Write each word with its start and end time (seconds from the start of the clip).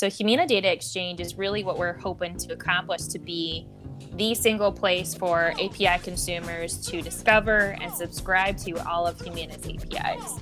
So 0.00 0.08
Humana 0.08 0.46
Data 0.46 0.72
Exchange 0.72 1.20
is 1.20 1.36
really 1.36 1.62
what 1.62 1.76
we're 1.76 1.92
hoping 1.92 2.34
to 2.38 2.54
accomplish 2.54 3.02
to 3.08 3.18
be 3.18 3.66
the 4.14 4.34
single 4.34 4.72
place 4.72 5.14
for 5.14 5.52
API 5.62 6.02
consumers 6.02 6.78
to 6.86 7.02
discover 7.02 7.76
and 7.82 7.92
subscribe 7.92 8.56
to 8.64 8.78
all 8.88 9.06
of 9.06 9.20
Humana's 9.20 9.62
APIs. 9.68 10.40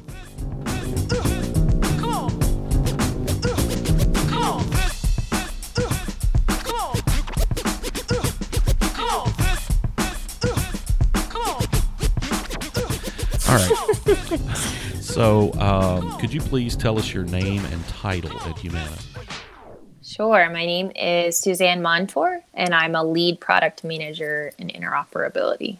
All 13.48 13.56
right. 13.56 15.00
so, 15.00 15.52
um, 15.54 16.16
could 16.20 16.32
you 16.32 16.40
please 16.42 16.76
tell 16.76 16.96
us 16.96 17.12
your 17.12 17.24
name 17.24 17.64
and 17.64 17.88
title 17.88 18.38
at 18.42 18.56
Humana? 18.56 18.96
Sure. 20.18 20.50
My 20.50 20.66
name 20.66 20.90
is 20.96 21.38
Suzanne 21.38 21.80
Montour, 21.80 22.42
and 22.52 22.74
I'm 22.74 22.96
a 22.96 23.04
lead 23.04 23.38
product 23.38 23.84
manager 23.84 24.50
in 24.58 24.66
interoperability. 24.66 25.76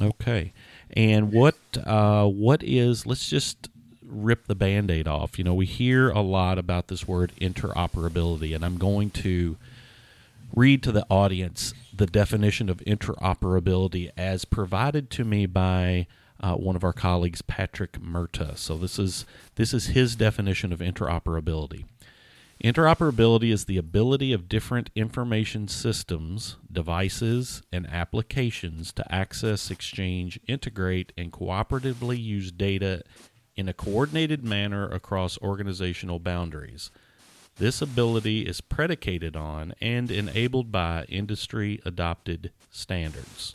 Okay. 0.00 0.54
And 0.96 1.30
what 1.30 1.56
uh, 1.84 2.24
what 2.24 2.62
is? 2.62 3.04
Let's 3.04 3.28
just 3.28 3.68
rip 4.02 4.46
the 4.46 4.54
band-aid 4.54 5.06
off. 5.06 5.36
You 5.36 5.44
know, 5.44 5.52
we 5.52 5.66
hear 5.66 6.08
a 6.08 6.22
lot 6.22 6.58
about 6.58 6.88
this 6.88 7.06
word 7.06 7.32
interoperability, 7.38 8.54
and 8.54 8.64
I'm 8.64 8.78
going 8.78 9.10
to 9.10 9.58
read 10.54 10.82
to 10.84 10.90
the 10.90 11.04
audience 11.10 11.74
the 11.94 12.06
definition 12.06 12.70
of 12.70 12.78
interoperability 12.78 14.10
as 14.16 14.46
provided 14.46 15.10
to 15.10 15.24
me 15.26 15.44
by 15.44 16.06
uh, 16.40 16.54
one 16.54 16.76
of 16.76 16.82
our 16.82 16.94
colleagues, 16.94 17.42
Patrick 17.42 18.00
Murta. 18.00 18.56
So 18.56 18.78
this 18.78 18.98
is 18.98 19.26
this 19.56 19.74
is 19.74 19.88
his 19.88 20.16
definition 20.16 20.72
of 20.72 20.78
interoperability. 20.78 21.84
Interoperability 22.62 23.50
is 23.50 23.64
the 23.64 23.78
ability 23.78 24.34
of 24.34 24.46
different 24.46 24.90
information 24.94 25.66
systems, 25.66 26.56
devices, 26.70 27.62
and 27.72 27.86
applications 27.86 28.92
to 28.92 29.14
access, 29.14 29.70
exchange, 29.70 30.38
integrate, 30.46 31.10
and 31.16 31.32
cooperatively 31.32 32.22
use 32.22 32.52
data 32.52 33.02
in 33.56 33.66
a 33.66 33.72
coordinated 33.72 34.44
manner 34.44 34.86
across 34.90 35.38
organizational 35.38 36.18
boundaries. 36.18 36.90
This 37.56 37.80
ability 37.80 38.42
is 38.42 38.60
predicated 38.60 39.36
on 39.36 39.72
and 39.80 40.10
enabled 40.10 40.70
by 40.70 41.06
industry 41.08 41.80
adopted 41.86 42.52
standards. 42.70 43.54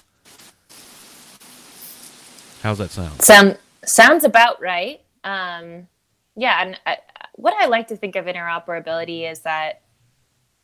How's 2.64 2.80
that 2.80 2.90
sound? 2.90 3.22
Sound 3.22 3.60
sounds 3.84 4.24
about 4.24 4.60
right. 4.60 5.00
Um, 5.24 5.88
yeah, 6.36 6.64
and 6.64 6.80
I, 6.88 6.98
what 7.36 7.54
I 7.54 7.68
like 7.68 7.88
to 7.90 7.98
think 7.98 8.16
of 8.16 8.26
interoperability 8.26 9.30
is 9.30 9.42
that 9.42 9.82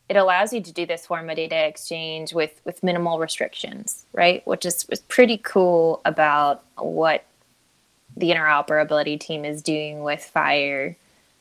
it 0.10 0.18
allows 0.18 0.52
you 0.52 0.62
to 0.62 0.74
do 0.74 0.86
this 0.86 1.06
form 1.06 1.30
of 1.30 1.36
data 1.36 1.68
exchange 1.68 2.34
with 2.34 2.60
with 2.66 2.84
minimal 2.84 3.20
restrictions, 3.20 4.06
right? 4.14 4.46
Which 4.46 4.66
is, 4.66 4.86
is 4.90 5.00
pretty 5.00 5.38
cool 5.38 6.02
about 6.06 6.64
what 6.78 7.26
the 8.18 8.30
interoperability 8.30 9.20
team 9.20 9.46
is 9.46 9.62
doing 9.62 10.04
with 10.04 10.30
FHIR 10.34 10.96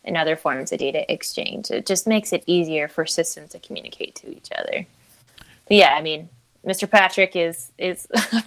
and 0.05 0.17
other 0.17 0.37
forms 0.37 0.73
of 0.73 0.79
data 0.79 1.11
exchange. 1.13 1.71
It 1.71 1.85
just 1.85 2.07
makes 2.07 2.33
it 2.33 2.45
easier 2.47 2.89
for 2.89 3.07
systems 3.07 3.51
to 3.51 3.59
communicate 3.59 4.15
to 4.17 4.31
each 4.31 4.49
other. 4.57 4.87
But 5.67 5.77
yeah, 5.77 5.95
I 5.97 6.01
mean, 6.01 6.29
Mr. 6.65 6.89
Patrick 6.91 7.35
is 7.37 7.73
is 7.79 8.07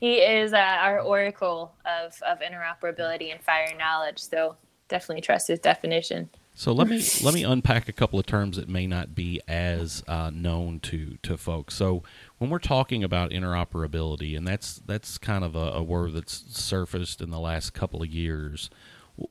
he 0.00 0.18
is 0.18 0.52
uh, 0.52 0.56
our 0.56 1.00
oracle 1.00 1.72
of 1.86 2.20
of 2.22 2.40
interoperability 2.40 3.32
and 3.32 3.44
FHIR 3.44 3.78
knowledge. 3.78 4.18
So 4.18 4.56
definitely 4.88 5.22
trust 5.22 5.48
his 5.48 5.58
definition. 5.58 6.30
So 6.54 6.72
let 6.72 6.88
me 6.88 7.00
let 7.22 7.34
me 7.34 7.44
unpack 7.44 7.88
a 7.88 7.92
couple 7.92 8.18
of 8.18 8.26
terms 8.26 8.56
that 8.56 8.68
may 8.68 8.86
not 8.88 9.14
be 9.14 9.40
as 9.46 10.02
uh, 10.08 10.30
known 10.34 10.80
to 10.80 11.16
to 11.22 11.36
folks. 11.36 11.74
So 11.74 12.02
when 12.38 12.50
we're 12.50 12.58
talking 12.58 13.04
about 13.04 13.30
interoperability, 13.30 14.36
and 14.36 14.46
that's 14.46 14.82
that's 14.84 15.18
kind 15.18 15.44
of 15.44 15.54
a, 15.54 15.72
a 15.74 15.82
word 15.82 16.14
that's 16.14 16.44
surfaced 16.58 17.20
in 17.20 17.30
the 17.30 17.38
last 17.38 17.74
couple 17.74 18.02
of 18.02 18.08
years 18.08 18.70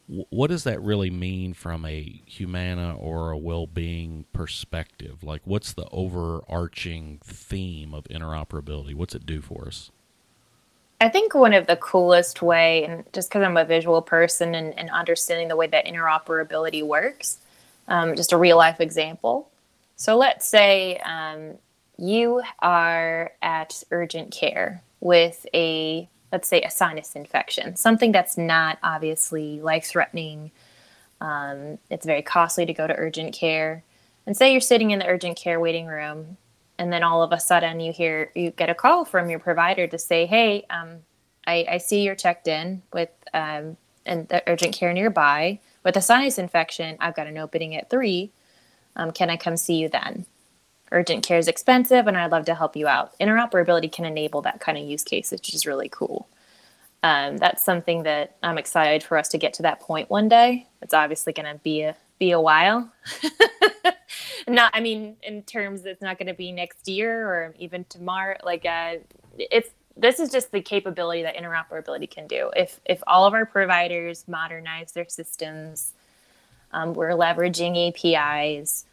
what 0.08 0.50
does 0.50 0.64
that 0.66 0.82
really 0.82 1.10
mean 1.10 1.54
from 1.54 1.86
a 1.86 2.22
humana 2.26 2.96
or 2.98 3.32
a 3.32 3.38
well-being 3.38 4.26
perspective 4.34 5.24
like 5.24 5.42
what's 5.46 5.74
the 5.74 5.88
overarching 5.92 7.20
theme 7.24 7.94
of 7.94 8.04
interoperability 8.06 8.94
what's 8.94 9.16
it 9.16 9.26
do 9.26 9.42
for 9.42 9.68
us 9.68 9.92
i 11.02 11.10
think 11.10 11.34
one 11.34 11.54
of 11.54 11.68
the 11.68 11.76
coolest 11.78 12.42
way 12.42 12.84
and 12.86 13.04
just 13.14 13.30
because 13.30 13.44
i'm 13.44 13.58
a 13.58 13.66
visual 13.66 14.02
person 14.02 14.56
and, 14.56 14.78
and, 14.78 14.90
understanding 14.90 15.48
the 15.48 15.56
way 15.56 15.68
that 15.68 15.86
interoperability 15.86 16.86
works 16.86 17.40
um, 17.88 18.16
just 18.16 18.34
a 18.34 18.38
real 18.38 18.58
life 18.58 18.82
example 18.82 19.50
so 19.96 20.16
let's 20.18 20.48
say 20.48 20.98
um, 20.98 21.54
you 21.98 22.42
are 22.60 23.32
at 23.42 23.84
urgent 23.92 24.32
care 24.32 24.84
with 25.00 25.46
a 25.54 26.08
let's 26.32 26.48
say 26.48 26.62
a 26.62 26.70
sinus 26.70 27.16
infection, 27.16 27.76
something 27.76 28.12
that's 28.12 28.38
not 28.38 28.78
obviously 28.84 29.62
life 29.62 29.86
threatening. 29.86 30.52
Um, 31.22 31.78
it's 31.90 32.06
very 32.06 32.22
costly 32.22 32.66
to 32.66 32.74
go 32.74 32.86
to 32.86 32.96
urgent 32.96 33.34
care. 33.34 33.84
And 34.26 34.36
say 34.36 34.52
you're 34.52 34.62
sitting 34.62 34.92
in 34.92 35.00
the 35.00 35.08
urgent 35.08 35.38
care 35.38 35.60
waiting 35.60 35.88
room, 35.88 36.38
and 36.80 36.92
then 36.92 37.04
all 37.04 37.24
of 37.24 37.32
a 37.32 37.40
sudden 37.40 37.80
you 37.80 37.92
hear 37.92 38.32
you 38.36 38.52
get 38.52 38.70
a 38.70 38.76
call 38.76 39.06
from 39.06 39.30
your 39.30 39.40
provider 39.40 39.88
to 39.88 39.98
say, 39.98 40.26
"Hey, 40.26 40.66
um, 40.70 41.00
I, 41.46 41.66
I, 41.70 41.78
see 41.78 42.02
you're 42.02 42.16
checked 42.16 42.48
in 42.48 42.84
with 42.94 43.10
um, 43.34 43.78
and 44.06 44.28
the 44.28 44.44
urgent 44.48 44.76
care 44.76 44.94
nearby 44.94 45.60
with 45.84 45.96
a 45.98 46.02
sinus 46.02 46.38
infection. 46.38 46.98
I've 47.00 47.16
got 47.16 47.28
an 47.28 47.38
opening 47.38 47.76
at 47.76 47.90
three. 47.90 48.32
Um, 48.96 49.12
can 49.12 49.30
I 49.30 49.38
come 49.38 49.58
see 49.58 49.76
you 49.76 49.90
then?" 49.90 50.26
urgent 50.92 51.26
care 51.26 51.38
is 51.38 51.48
expensive 51.48 52.08
and 52.08 52.18
I'd 52.18 52.32
love 52.32 52.46
to 52.46 52.56
help 52.56 52.76
you 52.76 52.88
out. 52.88 53.18
Interoperability 53.20 53.92
can 53.92 54.06
enable 54.06 54.42
that 54.44 54.60
kind 54.60 54.78
of 54.78 54.86
use 54.86 55.04
case, 55.04 55.32
which 55.32 55.54
is 55.54 55.66
really 55.66 55.90
cool. 55.90 56.28
Um, 57.04 57.38
that's 57.38 57.64
something 57.64 58.04
that 58.04 58.38
I'm 58.42 58.58
excited 58.58 59.04
for 59.04 59.18
us 59.18 59.30
to 59.30 59.38
get 59.38 59.54
to 59.56 59.64
that 59.64 59.80
point 59.80 60.10
one 60.10 60.30
day. 60.30 60.68
It's 60.82 60.94
obviously 60.94 61.34
going 61.34 61.52
to 61.52 61.60
be 61.62 61.84
a 61.84 61.96
be 62.20 62.32
a 62.32 62.42
while. 62.42 62.92
not, 64.58 64.72
I 64.76 64.82
mean, 64.82 65.16
in 65.24 65.44
terms, 65.44 65.86
it's 65.86 66.02
not 66.02 66.18
going 66.18 66.28
to 66.28 66.34
be 66.34 66.52
next 66.52 66.88
year 66.88 67.28
or 67.28 67.56
even 67.58 67.86
tomorrow. 67.88 68.38
Like, 68.44 68.66
uh, 68.66 68.96
it's 69.38 69.70
this 69.96 70.20
is 70.20 70.30
just 70.30 70.52
the 70.52 70.62
capability 70.62 71.24
that 71.24 71.36
interoperability 71.36 72.10
can 72.10 72.28
do. 72.28 72.52
If 72.56 72.80
if 72.86 73.02
all 73.08 73.26
of 73.26 73.34
our 73.34 73.46
providers 73.46 74.26
modernize 74.28 74.92
their 74.92 75.08
systems, 75.08 75.94
um, 76.72 76.94
we're 76.94 77.12
leveraging 77.12 77.90
APIs 77.90 78.86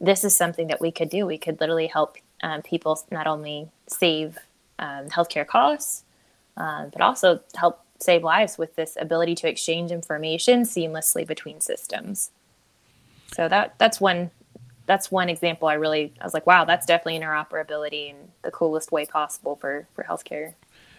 this 0.00 0.24
is 0.24 0.34
something 0.34 0.68
that 0.68 0.80
we 0.80 0.90
could 0.90 1.08
do. 1.08 1.26
We 1.26 1.38
could 1.38 1.60
literally 1.60 1.86
help 1.86 2.16
um, 2.42 2.62
people 2.62 3.00
not 3.10 3.26
only 3.26 3.68
save 3.86 4.38
um, 4.78 5.08
healthcare 5.08 5.46
costs, 5.46 6.04
uh, 6.56 6.86
but 6.92 7.00
also 7.00 7.40
help 7.54 7.80
save 8.00 8.22
lives 8.22 8.58
with 8.58 8.76
this 8.76 8.96
ability 9.00 9.34
to 9.36 9.48
exchange 9.48 9.90
information 9.90 10.62
seamlessly 10.62 11.26
between 11.26 11.60
systems. 11.60 12.30
So 13.32 13.48
that 13.48 13.74
that's 13.78 14.00
one 14.00 14.30
that's 14.86 15.10
one 15.10 15.28
example. 15.28 15.68
I 15.68 15.74
really 15.74 16.12
I 16.20 16.24
was 16.24 16.34
like, 16.34 16.46
wow, 16.46 16.64
that's 16.64 16.86
definitely 16.86 17.20
interoperability 17.20 18.10
in 18.10 18.16
the 18.42 18.50
coolest 18.50 18.92
way 18.92 19.06
possible 19.06 19.56
for 19.56 19.86
for 19.94 20.04
healthcare. 20.04 20.54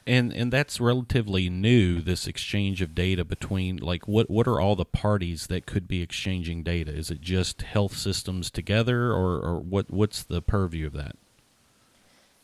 And 0.07 0.31
and 0.33 0.51
that's 0.51 0.79
relatively 0.79 1.49
new 1.49 2.01
this 2.01 2.27
exchange 2.27 2.81
of 2.81 2.93
data 2.93 3.23
between 3.25 3.77
like 3.77 4.07
what 4.07 4.29
what 4.29 4.47
are 4.47 4.59
all 4.59 4.75
the 4.75 4.85
parties 4.85 5.47
that 5.47 5.65
could 5.65 5.87
be 5.87 6.01
exchanging 6.01 6.63
data? 6.63 6.91
Is 6.91 7.09
it 7.09 7.21
just 7.21 7.63
health 7.63 7.97
systems 7.97 8.51
together 8.51 9.11
or, 9.11 9.39
or 9.39 9.59
what 9.59 9.89
what's 9.89 10.23
the 10.23 10.41
purview 10.41 10.87
of 10.87 10.93
that? 10.93 11.15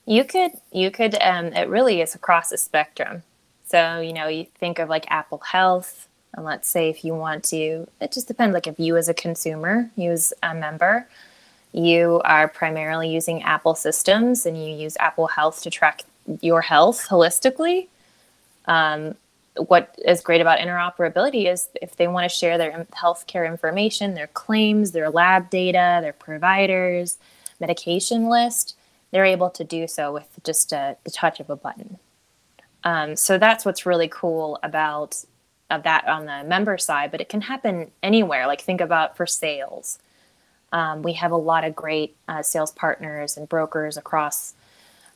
You 0.06 0.23
could 0.23 0.53
you 0.72 0.91
could 0.91 1.16
um, 1.22 1.47
it 1.47 1.69
really 1.69 2.02
is 2.02 2.16
across 2.16 2.50
the 2.50 2.58
spectrum. 2.58 3.23
So 3.66 4.00
you 4.00 4.13
know 4.13 4.28
you 4.28 4.47
think 4.59 4.79
of 4.79 4.90
like 4.90 5.06
apple 5.09 5.40
health 5.40 6.08
and 6.34 6.46
let's 6.46 6.69
say 6.69 6.90
if 6.90 7.03
you 7.03 7.13
want 7.13 7.44
to 7.46 7.88
it 8.00 8.12
just 8.12 8.28
depends 8.28 8.53
like 8.53 8.68
if 8.68 8.79
you 8.79 8.97
as 8.97 9.09
a 9.09 9.13
consumer 9.13 9.90
you 9.96 10.12
as 10.12 10.34
a 10.44 10.56
member 10.56 11.08
you 11.73 12.22
are 12.26 12.47
primarily 12.47 13.09
using 13.09 13.44
apple 13.44 13.76
systems 13.76 14.46
and 14.46 14.58
you 14.58 14.73
use 14.73 14.97
apple 15.00 15.28
health 15.28 15.62
to 15.64 15.70
track 15.70 16.03
your 16.41 16.62
health 16.62 17.08
holistically. 17.08 17.88
Um, 18.66 19.16
what 19.56 19.96
is 20.06 20.22
great 20.22 20.41
about 20.41 20.59
interoperability 20.59 21.52
is 21.52 21.68
if 21.82 21.96
they 21.96 22.08
want 22.08 22.29
to 22.29 22.35
share 22.35 22.58
their 22.58 22.85
healthcare 22.94 23.47
information, 23.47 24.14
their 24.14 24.28
claims, 24.28 24.91
their 24.91 25.09
lab 25.09 25.50
data, 25.50 26.00
their 26.02 26.14
providers, 26.14 27.18
medication 27.59 28.29
list, 28.29 28.76
they're 29.12 29.26
able 29.26 29.50
to 29.50 29.64
do 29.64 29.88
so 29.88 30.14
with 30.14 30.28
just 30.44 30.72
a, 30.72 30.96
the 31.03 31.12
touch 31.12 31.40
of 31.40 31.50
a 31.50 31.56
button. 31.56 31.97
Um, 32.84 33.16
so 33.16 33.38
that's 33.38 33.66
what's 33.66 33.85
really 33.85 34.08
cool 34.08 34.58
about 34.64 35.24
of 35.70 35.84
that 35.84 36.08
on 36.08 36.26
the 36.26 36.44
member 36.44 36.78
side, 36.78 37.12
but 37.12 37.22
it 37.22 37.29
can 37.29 37.41
happen 37.41 37.91
anywhere. 38.03 38.47
Like 38.47 38.62
think 38.62 38.82
about 38.82 39.16
for 39.16 39.26
sales. 39.26 40.00
Um, 40.72 41.02
we 41.02 41.14
have 41.14 41.32
a 41.32 41.38
lot 41.38 41.64
of 41.64 41.76
great 41.76 42.16
uh, 42.28 42.41
sales 42.41 42.72
partners 42.72 43.38
and 43.38 43.47
brokers 43.47 43.97
across 43.97 44.53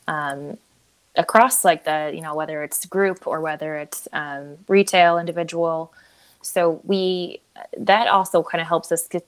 um, 0.08 0.58
across 1.16 1.64
like 1.64 1.86
the 1.86 2.12
you 2.14 2.22
know 2.22 2.36
whether 2.36 2.64
it's 2.64 2.86
group 2.86 3.26
or 3.26 3.42
whether 3.42 3.76
it's 3.76 4.08
um, 4.14 4.58
retail 4.68 5.18
individual. 5.18 5.94
So 6.42 6.82
we 6.84 7.42
that 7.78 8.08
also 8.08 8.44
kind 8.44 8.62
of 8.62 8.68
helps 8.68 8.92
us 8.92 9.08
get 9.08 9.26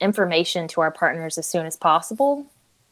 information 0.00 0.68
to 0.68 0.80
our 0.80 0.90
partners 0.90 1.38
as 1.38 1.46
soon 1.46 1.66
as 1.66 1.76
possible 1.76 2.46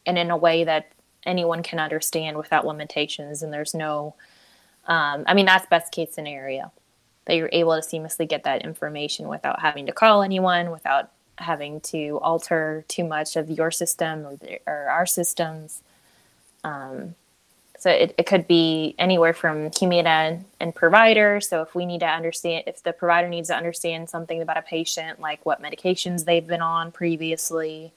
and 0.05 0.17
in 0.17 0.31
a 0.31 0.37
way 0.37 0.63
that 0.63 0.91
anyone 1.25 1.63
can 1.63 1.79
understand 1.79 2.37
without 2.37 2.65
limitations 2.65 3.41
and 3.41 3.51
there's 3.51 3.73
no 3.73 4.13
um, 4.87 5.23
i 5.25 5.33
mean 5.33 5.45
that's 5.45 5.65
best 5.67 5.91
case 5.91 6.13
scenario. 6.13 6.71
That 7.25 7.37
you're 7.37 7.49
able 7.51 7.79
to 7.79 7.87
seamlessly 7.87 8.29
get 8.29 8.43
that 8.43 8.63
information 8.63 9.27
without 9.27 9.59
having 9.59 9.87
to 9.87 9.91
call 9.91 10.21
anyone 10.21 10.69
without 10.69 11.11
having 11.37 11.81
to 11.81 12.19
alter 12.21 12.85
too 12.87 13.03
much 13.03 13.35
of 13.35 13.49
your 13.49 13.71
system 13.71 14.25
or, 14.25 14.35
the, 14.37 14.59
or 14.67 14.89
our 14.89 15.05
systems 15.05 15.81
um, 16.63 17.15
so 17.77 17.91
it, 17.91 18.15
it 18.17 18.25
could 18.25 18.47
be 18.47 18.95
anywhere 18.97 19.33
from 19.33 19.69
Humana 19.77 20.41
and 20.59 20.73
provider. 20.73 21.39
So 21.39 21.61
if 21.61 21.75
we 21.75 21.85
need 21.85 21.99
to 21.99 22.07
understand, 22.07 22.63
if 22.65 22.81
the 22.81 22.93
provider 22.93 23.27
needs 23.27 23.49
to 23.49 23.55
understand 23.55 24.09
something 24.09 24.41
about 24.41 24.57
a 24.57 24.63
patient, 24.63 25.19
like 25.19 25.45
what 25.45 25.61
medications 25.61 26.25
they've 26.25 26.45
been 26.45 26.63
on 26.63 26.91
previously, 26.91 27.91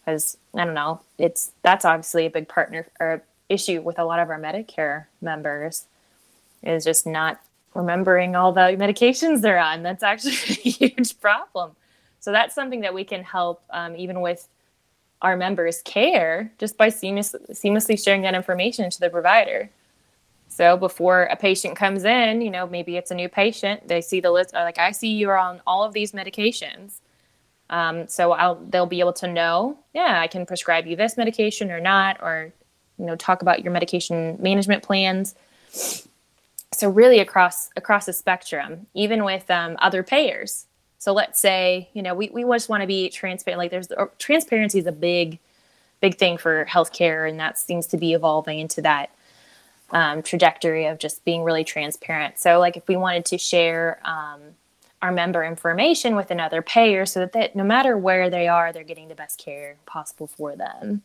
because 0.00 0.36
I 0.54 0.64
don't 0.64 0.74
know, 0.74 1.00
it's 1.18 1.50
that's 1.62 1.84
obviously 1.84 2.26
a 2.26 2.30
big 2.30 2.46
partner 2.46 2.86
or 3.00 3.22
issue 3.48 3.82
with 3.82 3.98
a 3.98 4.04
lot 4.04 4.20
of 4.20 4.30
our 4.30 4.38
Medicare 4.38 5.06
members 5.20 5.86
is 6.62 6.84
just 6.84 7.04
not 7.04 7.40
remembering 7.74 8.36
all 8.36 8.52
the 8.52 8.60
medications 8.78 9.40
they're 9.40 9.58
on. 9.58 9.82
That's 9.82 10.04
actually 10.04 10.34
a 10.34 10.70
huge 10.70 11.20
problem. 11.20 11.72
So 12.24 12.32
that's 12.32 12.54
something 12.54 12.80
that 12.80 12.94
we 12.94 13.04
can 13.04 13.22
help 13.22 13.62
um, 13.68 13.94
even 13.96 14.22
with 14.22 14.48
our 15.20 15.36
members 15.36 15.82
care 15.82 16.50
just 16.58 16.78
by 16.78 16.88
seamless, 16.88 17.34
seamlessly 17.50 18.02
sharing 18.02 18.22
that 18.22 18.34
information 18.34 18.88
to 18.88 18.98
the 18.98 19.10
provider. 19.10 19.68
So 20.48 20.78
before 20.78 21.24
a 21.24 21.36
patient 21.36 21.76
comes 21.76 22.02
in, 22.04 22.40
you 22.40 22.50
know, 22.50 22.66
maybe 22.66 22.96
it's 22.96 23.10
a 23.10 23.14
new 23.14 23.28
patient, 23.28 23.88
they 23.88 24.00
see 24.00 24.20
the 24.20 24.30
list, 24.30 24.54
like 24.54 24.78
I 24.78 24.92
see 24.92 25.08
you're 25.08 25.36
on 25.36 25.60
all 25.66 25.84
of 25.84 25.92
these 25.92 26.12
medications. 26.12 27.00
Um, 27.68 28.08
so 28.08 28.32
I'll, 28.32 28.54
they'll 28.54 28.86
be 28.86 29.00
able 29.00 29.12
to 29.14 29.30
know, 29.30 29.76
yeah, 29.92 30.18
I 30.18 30.26
can 30.26 30.46
prescribe 30.46 30.86
you 30.86 30.96
this 30.96 31.18
medication 31.18 31.70
or 31.70 31.80
not, 31.80 32.22
or 32.22 32.54
you 32.98 33.04
know, 33.04 33.16
talk 33.16 33.42
about 33.42 33.62
your 33.62 33.72
medication 33.72 34.38
management 34.40 34.82
plans. 34.82 35.34
So 36.72 36.88
really 36.88 37.18
across 37.18 37.68
across 37.76 38.06
the 38.06 38.14
spectrum, 38.14 38.86
even 38.94 39.24
with 39.24 39.50
um, 39.50 39.76
other 39.78 40.02
payers, 40.02 40.64
so 41.04 41.12
let's 41.12 41.38
say, 41.38 41.90
you 41.92 42.00
know, 42.00 42.14
we, 42.14 42.30
we 42.30 42.44
just 42.44 42.70
want 42.70 42.80
to 42.80 42.86
be 42.86 43.10
transparent. 43.10 43.58
Like 43.58 43.70
there's 43.70 43.88
transparency 44.18 44.78
is 44.78 44.86
a 44.86 44.92
big, 44.92 45.38
big 46.00 46.16
thing 46.16 46.38
for 46.38 46.64
healthcare. 46.64 47.28
And 47.28 47.38
that 47.38 47.58
seems 47.58 47.86
to 47.88 47.98
be 47.98 48.14
evolving 48.14 48.58
into 48.58 48.80
that 48.80 49.10
um, 49.90 50.22
trajectory 50.22 50.86
of 50.86 50.98
just 50.98 51.22
being 51.26 51.42
really 51.42 51.62
transparent. 51.62 52.38
So 52.38 52.58
like 52.58 52.78
if 52.78 52.88
we 52.88 52.96
wanted 52.96 53.26
to 53.26 53.36
share 53.36 54.00
um, 54.02 54.40
our 55.02 55.12
member 55.12 55.44
information 55.44 56.16
with 56.16 56.30
another 56.30 56.62
payer 56.62 57.04
so 57.04 57.20
that, 57.20 57.34
that 57.34 57.54
no 57.54 57.64
matter 57.64 57.98
where 57.98 58.30
they 58.30 58.48
are, 58.48 58.72
they're 58.72 58.82
getting 58.82 59.08
the 59.08 59.14
best 59.14 59.38
care 59.38 59.76
possible 59.84 60.26
for 60.26 60.56
them. 60.56 61.02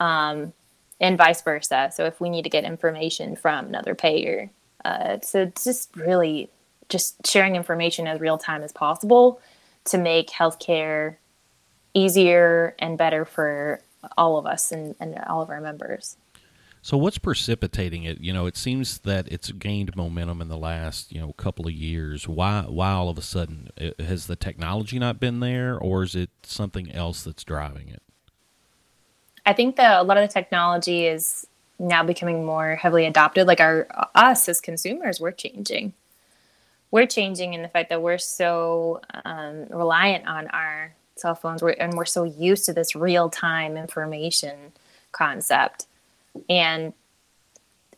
Um, 0.00 0.52
and 1.00 1.16
vice 1.16 1.42
versa. 1.42 1.92
So 1.94 2.06
if 2.06 2.20
we 2.20 2.28
need 2.28 2.42
to 2.42 2.50
get 2.50 2.64
information 2.64 3.36
from 3.36 3.66
another 3.66 3.94
payer, 3.94 4.50
uh, 4.84 5.20
so 5.20 5.42
it's 5.42 5.62
just 5.62 5.94
really 5.94 6.50
just 6.88 7.26
sharing 7.26 7.56
information 7.56 8.06
as 8.06 8.20
real 8.20 8.38
time 8.38 8.62
as 8.62 8.72
possible 8.72 9.40
to 9.84 9.98
make 9.98 10.28
healthcare 10.28 11.16
easier 11.94 12.74
and 12.78 12.96
better 12.96 13.24
for 13.24 13.80
all 14.16 14.38
of 14.38 14.46
us 14.46 14.72
and, 14.72 14.94
and 15.00 15.18
all 15.26 15.42
of 15.42 15.50
our 15.50 15.60
members. 15.60 16.16
So 16.84 16.96
what's 16.96 17.18
precipitating 17.18 18.02
it? 18.02 18.20
You 18.20 18.32
know, 18.32 18.46
it 18.46 18.56
seems 18.56 18.98
that 19.00 19.28
it's 19.30 19.52
gained 19.52 19.94
momentum 19.94 20.42
in 20.42 20.48
the 20.48 20.56
last, 20.56 21.12
you 21.12 21.20
know, 21.20 21.32
couple 21.34 21.68
of 21.68 21.72
years. 21.72 22.26
Why 22.26 22.64
why 22.66 22.90
all 22.90 23.08
of 23.08 23.16
a 23.16 23.22
sudden 23.22 23.68
uh, 23.80 23.90
has 24.02 24.26
the 24.26 24.34
technology 24.34 24.98
not 24.98 25.20
been 25.20 25.38
there 25.38 25.78
or 25.78 26.02
is 26.02 26.16
it 26.16 26.30
something 26.42 26.90
else 26.90 27.22
that's 27.22 27.44
driving 27.44 27.88
it? 27.88 28.02
I 29.46 29.52
think 29.52 29.76
that 29.76 30.00
a 30.00 30.02
lot 30.02 30.16
of 30.16 30.28
the 30.28 30.32
technology 30.32 31.06
is 31.06 31.46
now 31.78 32.02
becoming 32.02 32.44
more 32.44 32.74
heavily 32.76 33.06
adopted 33.06 33.46
like 33.46 33.60
our 33.60 33.86
us 34.14 34.48
as 34.48 34.60
consumers 34.60 35.20
we're 35.20 35.32
changing 35.32 35.92
we're 36.92 37.06
changing 37.06 37.54
in 37.54 37.62
the 37.62 37.68
fact 37.68 37.88
that 37.88 38.00
we're 38.00 38.18
so 38.18 39.00
um, 39.24 39.66
reliant 39.70 40.28
on 40.28 40.46
our 40.48 40.94
cell 41.16 41.34
phones. 41.34 41.62
We're, 41.62 41.70
and 41.70 41.94
we're 41.94 42.04
so 42.04 42.22
used 42.22 42.66
to 42.66 42.72
this 42.72 42.94
real 42.94 43.28
time 43.28 43.76
information 43.76 44.72
concept. 45.10 45.86
And 46.48 46.92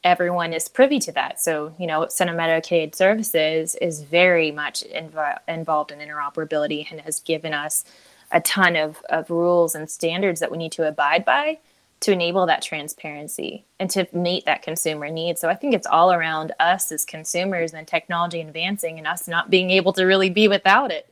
everyone 0.02 0.52
is 0.52 0.68
privy 0.68 1.00
to 1.00 1.12
that. 1.12 1.40
So 1.40 1.74
you 1.78 1.86
know 1.86 2.06
center 2.08 2.34
medicaid 2.34 2.94
services 2.94 3.74
is 3.76 4.02
very 4.02 4.50
much 4.50 4.84
inv- 4.84 5.38
involved 5.48 5.90
in 5.90 5.98
interoperability 5.98 6.90
and 6.90 7.00
has 7.00 7.20
given 7.20 7.52
us 7.52 7.84
a 8.30 8.40
ton 8.40 8.76
of, 8.76 9.02
of 9.10 9.30
rules 9.30 9.74
and 9.74 9.90
standards 9.90 10.40
that 10.40 10.50
we 10.50 10.58
need 10.58 10.72
to 10.72 10.86
abide 10.86 11.24
by 11.24 11.58
to 12.04 12.12
enable 12.12 12.44
that 12.44 12.60
transparency 12.60 13.64
and 13.80 13.88
to 13.88 14.06
meet 14.12 14.44
that 14.44 14.60
consumer 14.60 15.08
need. 15.08 15.38
So 15.38 15.48
I 15.48 15.54
think 15.54 15.72
it's 15.72 15.86
all 15.86 16.12
around 16.12 16.52
us 16.60 16.92
as 16.92 17.02
consumers 17.06 17.72
and 17.72 17.88
technology 17.88 18.42
advancing 18.42 18.98
and 18.98 19.06
us 19.06 19.26
not 19.26 19.48
being 19.48 19.70
able 19.70 19.94
to 19.94 20.04
really 20.04 20.28
be 20.28 20.46
without 20.46 20.90
it. 20.90 21.08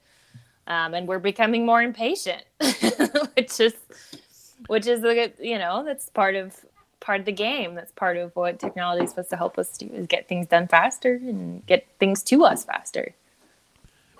Um, 0.67 0.93
and 0.93 1.09
we're 1.09 1.19
becoming 1.19 1.65
more 1.65 1.81
impatient, 1.83 2.45
which 3.35 3.59
is 3.59 3.75
which 4.67 4.87
is 4.87 5.01
the 5.01 5.33
you 5.41 5.59
know 5.59 5.83
that's 5.83 6.11
part 6.11 6.37
of 6.37 6.63
part 7.01 7.21
of 7.21 7.27
the 7.27 7.33
game. 7.33 7.75
That's 7.75 7.93
part 7.93 8.19
of 8.19 8.37
what 8.37 8.59
technology 8.59 9.05
is 9.05 9.11
supposed 9.11 9.31
to 9.31 9.37
help 9.37 9.59
us 9.59 9.77
do 9.79 9.87
is 9.87 10.07
get 10.07 10.29
things 10.29 10.47
done 10.47 10.69
faster 10.69 11.15
and 11.15 11.65
get 11.67 11.87
things 11.99 12.23
to 12.25 12.45
us 12.45 12.65
faster 12.65 13.15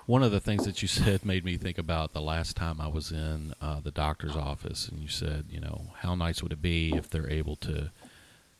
one 0.05 0.23
of 0.23 0.31
the 0.31 0.39
things 0.39 0.65
that 0.65 0.81
you 0.81 0.87
said 0.87 1.25
made 1.25 1.45
me 1.45 1.57
think 1.57 1.77
about 1.77 2.13
the 2.13 2.21
last 2.21 2.55
time 2.55 2.81
I 2.81 2.87
was 2.87 3.11
in 3.11 3.53
uh, 3.61 3.79
the 3.79 3.91
doctor's 3.91 4.35
office, 4.35 4.87
and 4.87 4.99
you 4.99 5.07
said, 5.07 5.45
you 5.49 5.59
know, 5.59 5.93
how 5.99 6.15
nice 6.15 6.41
would 6.43 6.53
it 6.53 6.61
be 6.61 6.93
if 6.95 7.09
they're 7.09 7.29
able 7.29 7.55
to 7.57 7.91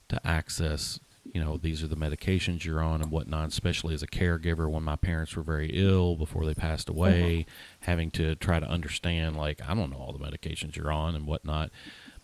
to 0.10 0.28
access, 0.28 1.00
you 1.24 1.44
know, 1.44 1.58
these 1.58 1.82
are 1.84 1.88
the 1.88 1.96
medications 1.96 2.64
you're 2.66 2.82
on 2.82 3.02
and 3.02 3.12
whatnot. 3.12 3.50
Especially 3.50 3.94
as 3.94 4.04
a 4.04 4.08
caregiver, 4.08 4.70
when 4.70 4.84
my 4.84 4.96
parents 4.96 5.36
were 5.36 5.44
very 5.44 5.72
ill 5.74 6.16
before 6.16 6.46
they 6.46 6.54
passed 6.54 6.90
away, 6.90 7.46
mm-hmm. 7.48 7.90
having 7.92 8.12
to 8.12 8.36
try 8.36 8.60
to 8.60 8.68
understand, 8.68 9.36
like, 9.38 9.62
I 9.68 9.74
don't 9.74 9.90
know 9.90 9.98
all 9.98 10.14
the 10.14 10.20
medications 10.24 10.76
you're 10.76 10.92
on 10.92 11.16
and 11.16 11.26
whatnot. 11.26 11.72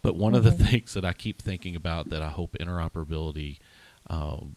But 0.02 0.16
one 0.16 0.34
mm-hmm. 0.34 0.38
of 0.38 0.44
the 0.44 0.64
mm-hmm. 0.64 0.72
things 0.72 0.94
that 0.94 1.06
I 1.06 1.14
keep 1.14 1.42
thinking 1.42 1.76
about 1.76 2.10
that 2.10 2.22
I 2.22 2.30
hope 2.30 2.56
interoperability 2.60 3.60
um, 4.10 4.56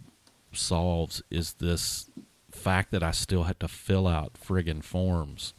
solves 0.52 1.22
is 1.30 1.54
this 1.54 2.10
fact 2.52 2.90
that 2.92 3.02
I 3.02 3.10
still 3.10 3.44
had 3.44 3.58
to 3.60 3.68
fill 3.68 4.06
out 4.06 4.34
friggin' 4.34 4.84
forms. 4.84 5.54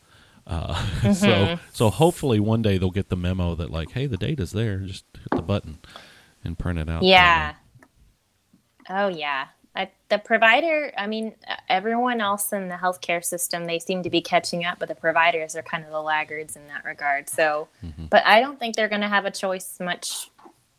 Uh, 0.45 0.74
mm-hmm. 1.01 1.13
So 1.13 1.60
so 1.72 1.90
hopefully 1.90 2.40
one 2.40 2.62
day 2.62 2.78
they'll 2.78 2.92
get 2.92 3.10
the 3.10 3.16
memo 3.16 3.56
that 3.56 3.69
like, 3.69 3.92
hey, 3.92 4.06
the 4.06 4.18
data's 4.18 4.51
there. 4.51 4.79
Just 4.79 5.06
hit 5.13 5.29
the 5.32 5.41
button 5.41 5.79
and 6.44 6.58
print 6.58 6.79
it 6.79 6.89
out. 6.89 7.03
Yeah. 7.03 7.56
Oh 8.89 9.08
yeah. 9.08 9.48
I, 9.75 9.89
the 10.10 10.20
provider, 10.20 10.91
I 10.96 11.08
mean, 11.08 11.34
everyone 11.68 12.22
else 12.22 12.53
in 12.53 12.70
the 12.70 12.75
healthcare 12.75 13.25
system, 13.25 13.65
they 13.65 13.79
seem 13.79 14.03
to 14.03 14.10
be 14.10 14.22
catching 14.22 14.65
up, 14.65 14.77
but 14.77 14.88
the 14.88 14.96
providers 14.96 15.56
are 15.56 15.63
kind 15.63 15.84
of 15.84 15.89
the 15.89 16.01
laggards 16.01 16.56
in 16.56 16.68
that 16.68 16.86
regard. 16.86 17.27
So, 17.27 17.70
mm-hmm. 17.84 18.06
but 18.06 18.24
I 18.24 18.39
don't 18.39 18.60
think 18.60 18.75
they're 18.75 18.89
going 18.89 19.01
to 19.01 19.08
have 19.08 19.25
a 19.25 19.32
choice 19.32 19.79
much, 19.79 20.29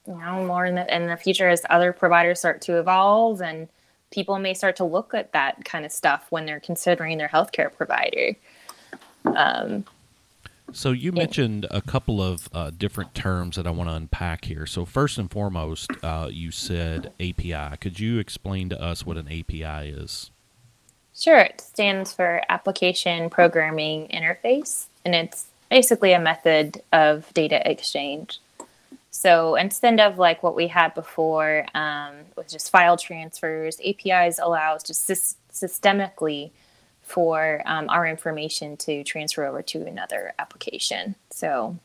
you 0.07 0.15
know, 0.15 0.45
more 0.45 0.65
in 0.65 0.77
the 0.77 0.95
in 0.95 1.09
the 1.09 1.17
future 1.17 1.49
as 1.49 1.63
other 1.69 1.93
providers 1.93 2.39
start 2.39 2.61
to 2.63 2.79
evolve 2.79 3.43
and 3.43 3.69
people 4.15 4.39
may 4.39 4.55
start 4.55 4.77
to 4.77 4.85
look 4.85 5.13
at 5.13 5.33
that 5.33 5.65
kind 5.65 5.85
of 5.85 5.91
stuff 5.91 6.27
when 6.31 6.47
they're 6.47 6.61
considering 6.61 7.19
their 7.19 7.29
healthcare 7.29 7.75
provider. 7.75 8.37
Um, 9.25 9.85
so 10.73 10.93
you 10.93 11.13
mentioned 11.13 11.67
a 11.71 11.83
couple 11.83 12.23
of 12.23 12.49
uh, 12.53 12.71
different 12.71 13.15
terms 13.15 13.57
that 13.57 13.67
I 13.67 13.71
want 13.71 13.91
to 13.91 13.95
unpack 13.95 14.45
here. 14.45 14.67
So 14.67 14.85
first 14.85 15.19
and 15.19 15.31
foremost, 15.31 15.91
uh, 16.03 16.29
you 16.31 16.51
said 16.53 17.13
API. 17.21 17.77
Could 17.81 17.99
you 17.99 18.19
explain 18.19 18.69
to 18.69 18.81
us 18.81 19.05
what 19.05 19.17
an 19.17 19.27
API 19.27 19.91
is? 19.91 20.31
Sure. 21.17 21.39
It 21.39 21.61
stands 21.61 22.13
for 22.13 22.43
Application 22.49 23.31
Programming 23.31 24.09
Interface, 24.09 24.87
and 25.05 25.15
it's 25.15 25.47
basically 25.71 26.13
a 26.13 26.21
method 26.21 26.83
of 26.93 27.33
data 27.35 27.69
exchange. 27.69 28.41
So 29.15 29.55
instead 29.55 30.01
of 30.01 30.19
like 30.19 30.43
what 30.43 30.57
we 30.57 30.67
had 30.67 30.93
before 30.93 31.67
um, 31.73 32.17
with 32.37 32.49
just 32.49 32.69
file 32.71 32.97
transfers, 32.97 33.79
APIs 33.87 34.41
allows 34.41 34.83
just 34.83 35.07
sy- 35.07 35.37
systemically 35.53 36.51
for 37.01 37.63
um, 37.65 37.89
our 37.91 38.09
information 38.09 38.77
to 38.79 39.05
transfer 39.05 39.45
over 39.45 39.63
to 39.63 39.87
another 39.87 40.35
application. 40.41 41.15
So 41.31 41.79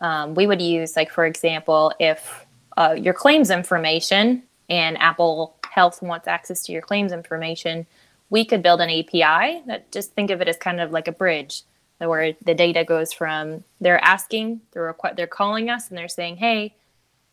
um, 0.00 0.34
we 0.34 0.46
would 0.46 0.60
use, 0.60 0.94
like, 0.94 1.10
for 1.10 1.24
example, 1.24 1.94
if 1.98 2.44
uh, 2.76 2.94
your 2.98 3.14
claims 3.14 3.50
information 3.50 4.42
and 4.68 4.98
Apple 4.98 5.56
Health 5.70 6.02
wants 6.02 6.28
access 6.28 6.62
to 6.64 6.72
your 6.72 6.82
claims 6.82 7.12
information, 7.12 7.86
we 8.28 8.44
could 8.44 8.62
build 8.62 8.82
an 8.82 8.90
API 8.90 9.62
that 9.66 9.90
just 9.90 10.12
think 10.12 10.30
of 10.30 10.42
it 10.42 10.48
as 10.48 10.58
kind 10.58 10.82
of 10.82 10.90
like 10.90 11.08
a 11.08 11.12
bridge 11.12 11.62
where 11.98 12.34
the 12.44 12.54
data 12.54 12.84
goes 12.84 13.12
from 13.12 13.64
they're 13.80 14.02
asking, 14.04 14.60
they're 14.72 14.92
requ- 14.92 15.16
they're 15.16 15.26
calling 15.26 15.68
us, 15.70 15.88
and 15.88 15.98
they're 15.98 16.08
saying, 16.08 16.36
"Hey, 16.36 16.74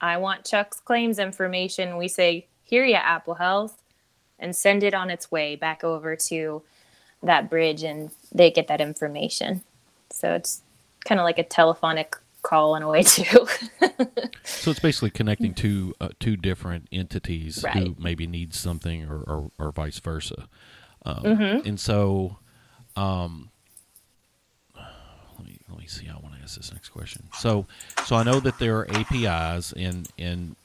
I 0.01 0.17
want 0.17 0.45
Chuck's 0.45 0.79
claims 0.79 1.19
information." 1.19 1.97
We 1.97 2.07
say, 2.07 2.47
"Here 2.63 2.85
ya, 2.85 2.97
Apple 2.97 3.35
Health," 3.35 3.81
and 4.39 4.55
send 4.55 4.83
it 4.83 4.93
on 4.93 5.09
its 5.09 5.31
way 5.31 5.55
back 5.55 5.83
over 5.83 6.15
to 6.15 6.61
that 7.23 7.49
bridge, 7.49 7.83
and 7.83 8.11
they 8.31 8.49
get 8.51 8.67
that 8.67 8.81
information. 8.81 9.61
So 10.11 10.33
it's 10.33 10.61
kind 11.03 11.19
of 11.19 11.25
like 11.25 11.37
a 11.39 11.43
telephonic 11.43 12.15
call 12.41 12.75
in 12.75 12.83
a 12.83 12.87
way 12.87 13.01
too. 13.17 13.47
so 14.43 14.71
it's 14.71 14.79
basically 14.79 15.09
connecting 15.09 15.53
two 15.53 15.93
uh, 15.99 16.09
two 16.19 16.35
different 16.37 16.87
entities 16.91 17.63
Right. 17.63 17.73
who 17.75 17.95
maybe 17.99 18.27
need 18.27 18.53
something 18.53 19.05
or, 19.09 19.19
or, 19.21 19.51
or 19.57 19.71
vice 19.71 19.99
versa. 19.99 20.47
Um, 21.05 21.23
Mhm. 21.23 21.65
And 21.65 21.79
so, 21.79 22.37
um, 22.95 23.49
let 25.69 25.79
me 25.79 25.87
see. 25.87 26.07
I 26.07 26.13
want 26.17 26.35
to 26.35 26.41
ask 26.41 26.55
this 26.57 26.71
next 26.71 26.89
question. 26.89 27.23
So, 27.33 27.65
so 28.05 28.15
I 28.15 28.23
know 28.23 28.39
that 28.39 28.59
there 28.59 28.77
are 28.79 28.87
APIs, 28.89 29.71
and 29.73 30.07
and 30.17 30.55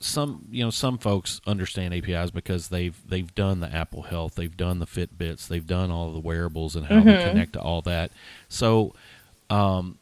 some 0.00 0.46
you 0.50 0.62
know 0.64 0.70
some 0.70 0.98
folks 0.98 1.40
understand 1.46 1.94
APIs 1.94 2.30
because 2.30 2.68
they've 2.68 2.96
they've 3.08 3.34
done 3.34 3.60
the 3.60 3.72
Apple 3.72 4.02
Health, 4.02 4.34
they've 4.34 4.56
done 4.56 4.78
the 4.78 4.86
Fitbits, 4.86 5.48
they've 5.48 5.66
done 5.66 5.90
all 5.90 6.12
the 6.12 6.20
wearables 6.20 6.76
and 6.76 6.86
how 6.86 7.02
they 7.02 7.12
Mhm. 7.14 7.22
connect 7.22 7.52
to 7.54 7.60
all 7.60 7.82
that. 7.82 8.10
So, 8.48 8.94
um, 9.48 9.98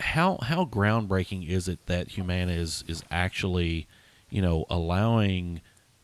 how 0.00 0.38
how 0.42 0.64
groundbreaking 0.64 1.48
is 1.48 1.68
it 1.68 1.84
that 1.86 2.08
Humana 2.10 2.52
is 2.52 2.84
is 2.86 3.02
actually, 3.10 3.86
you 4.30 4.40
know, 4.42 4.64
allowing 4.70 5.60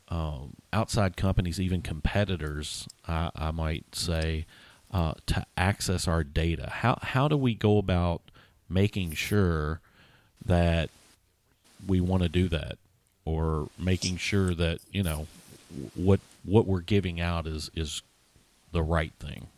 um, 0.08 0.54
outside 0.72 1.16
companies, 1.16 1.58
even 1.60 1.80
competitors, 1.82 2.86
I, 3.08 3.30
I 3.34 3.50
might 3.52 3.94
say, 3.94 4.44
uh, 4.94 5.14
to 5.26 5.44
access 5.58 6.06
our 6.06 6.22
data? 6.22 6.70
How 6.70 6.98
how 7.02 7.26
do 7.26 7.36
we 7.36 7.54
go 7.54 7.78
about 7.78 8.22
making 8.70 9.12
sure 9.12 9.80
that 10.46 10.88
we 11.86 12.00
want 12.00 12.22
to 12.22 12.28
do 12.28 12.48
that, 12.48 12.78
or 13.24 13.68
making 13.76 14.16
sure 14.18 14.54
that 14.54 14.78
you 14.92 15.02
know 15.02 15.26
what 15.96 16.20
what 16.44 16.66
we're 16.66 16.80
giving 16.80 17.20
out 17.20 17.46
is 17.46 17.70
is 17.74 18.02
the 18.70 18.82
right 18.82 19.12
thing? 19.18 19.48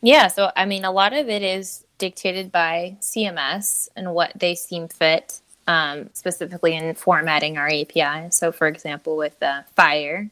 Yeah, 0.00 0.28
so 0.28 0.50
I 0.56 0.64
mean, 0.64 0.84
a 0.84 0.90
lot 0.90 1.12
of 1.12 1.28
it 1.28 1.42
is 1.42 1.84
dictated 1.98 2.50
by 2.50 2.96
CMS 3.00 3.88
and 3.94 4.14
what 4.14 4.32
they 4.34 4.54
seem 4.54 4.88
fit, 4.88 5.40
um, 5.66 6.08
specifically 6.14 6.74
in 6.74 6.94
formatting 6.94 7.58
our 7.58 7.66
API. 7.66 8.30
So, 8.30 8.50
for 8.50 8.66
example, 8.66 9.16
with 9.16 9.42
uh, 9.42 9.62
FHIR, 9.76 10.30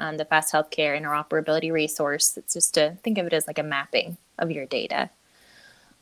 um, 0.00 0.16
the 0.16 0.24
Fast 0.24 0.52
Healthcare 0.52 0.98
Interoperability 0.98 1.70
Resource, 1.70 2.36
it's 2.36 2.54
just 2.54 2.74
to 2.74 2.96
think 3.04 3.18
of 3.18 3.26
it 3.26 3.32
as 3.34 3.46
like 3.46 3.58
a 3.58 3.62
mapping 3.62 4.16
of 4.38 4.50
your 4.50 4.64
data. 4.64 5.10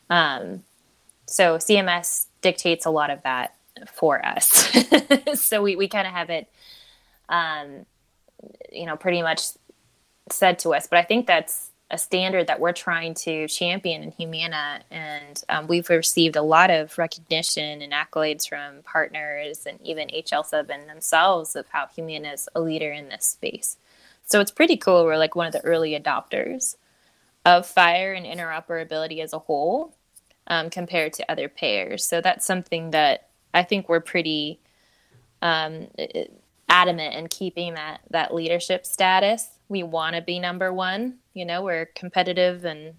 Um, 0.09 0.63
so, 1.25 1.57
CMS 1.57 2.25
dictates 2.41 2.85
a 2.85 2.89
lot 2.89 3.09
of 3.09 3.21
that 3.23 3.55
for 3.93 4.25
us. 4.25 4.73
so, 5.39 5.61
we, 5.61 5.75
we 5.75 5.87
kind 5.89 6.07
of 6.07 6.13
have 6.13 6.29
it, 6.29 6.47
um, 7.27 7.85
you 8.71 8.85
know, 8.85 8.95
pretty 8.95 9.21
much 9.21 9.41
said 10.31 10.59
to 10.59 10.73
us. 10.73 10.87
But 10.87 10.99
I 10.99 11.03
think 11.03 11.27
that's 11.27 11.69
a 11.91 11.97
standard 11.97 12.47
that 12.47 12.59
we're 12.59 12.71
trying 12.71 13.15
to 13.15 13.47
champion 13.47 14.03
in 14.03 14.11
Humana, 14.11 14.81
and 14.91 15.43
um, 15.49 15.67
we've 15.67 15.89
received 15.89 16.35
a 16.35 16.41
lot 16.41 16.69
of 16.69 16.97
recognition 16.97 17.81
and 17.81 17.91
accolades 17.91 18.47
from 18.47 18.81
partners 18.83 19.65
and 19.65 19.79
even 19.81 20.07
HL7 20.07 20.87
themselves 20.87 21.55
of 21.55 21.67
how 21.69 21.87
Humana 21.87 22.31
is 22.31 22.47
a 22.55 22.61
leader 22.61 22.91
in 22.91 23.09
this 23.09 23.25
space. 23.25 23.77
So 24.29 24.39
it's 24.39 24.51
pretty 24.51 24.77
cool. 24.77 25.05
We're 25.05 25.17
like 25.17 25.35
one 25.35 25.47
of 25.47 25.53
the 25.53 25.65
early 25.65 25.99
adopters 25.99 26.75
of 27.45 27.65
FHIR 27.65 28.15
and 28.15 28.25
interoperability 28.25 29.23
as 29.23 29.33
a 29.33 29.39
whole 29.39 29.95
um, 30.47 30.69
compared 30.69 31.13
to 31.13 31.31
other 31.31 31.49
payers. 31.49 32.05
So 32.05 32.21
that's 32.21 32.45
something 32.45 32.91
that 32.91 33.29
I 33.53 33.63
think 33.63 33.89
we're 33.89 34.01
pretty 34.01 34.59
um, 35.41 35.87
adamant 36.67 37.15
in 37.15 37.27
keeping 37.27 37.73
that 37.73 38.01
that 38.11 38.33
leadership 38.33 38.85
status. 38.85 39.49
We 39.67 39.81
want 39.81 40.15
to 40.15 40.21
be 40.21 40.37
number 40.37 40.71
one. 40.71 41.17
You 41.33 41.45
know, 41.45 41.63
we're 41.63 41.87
competitive 41.87 42.65
and 42.65 42.95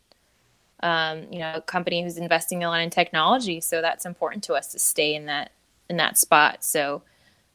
um, 0.83 1.27
you 1.31 1.39
know, 1.39 1.53
a 1.57 1.61
company 1.61 2.03
who's 2.03 2.17
investing 2.17 2.65
a 2.65 2.69
lot 2.69 2.81
in 2.81 2.91
technology, 2.91 3.61
so 3.61 3.83
that's 3.83 4.07
important 4.07 4.43
to 4.45 4.55
us 4.55 4.73
to 4.73 4.79
stay 4.79 5.15
in 5.15 5.27
that 5.27 5.53
in 5.89 5.97
that 5.99 6.19
spot. 6.19 6.65
So 6.65 7.03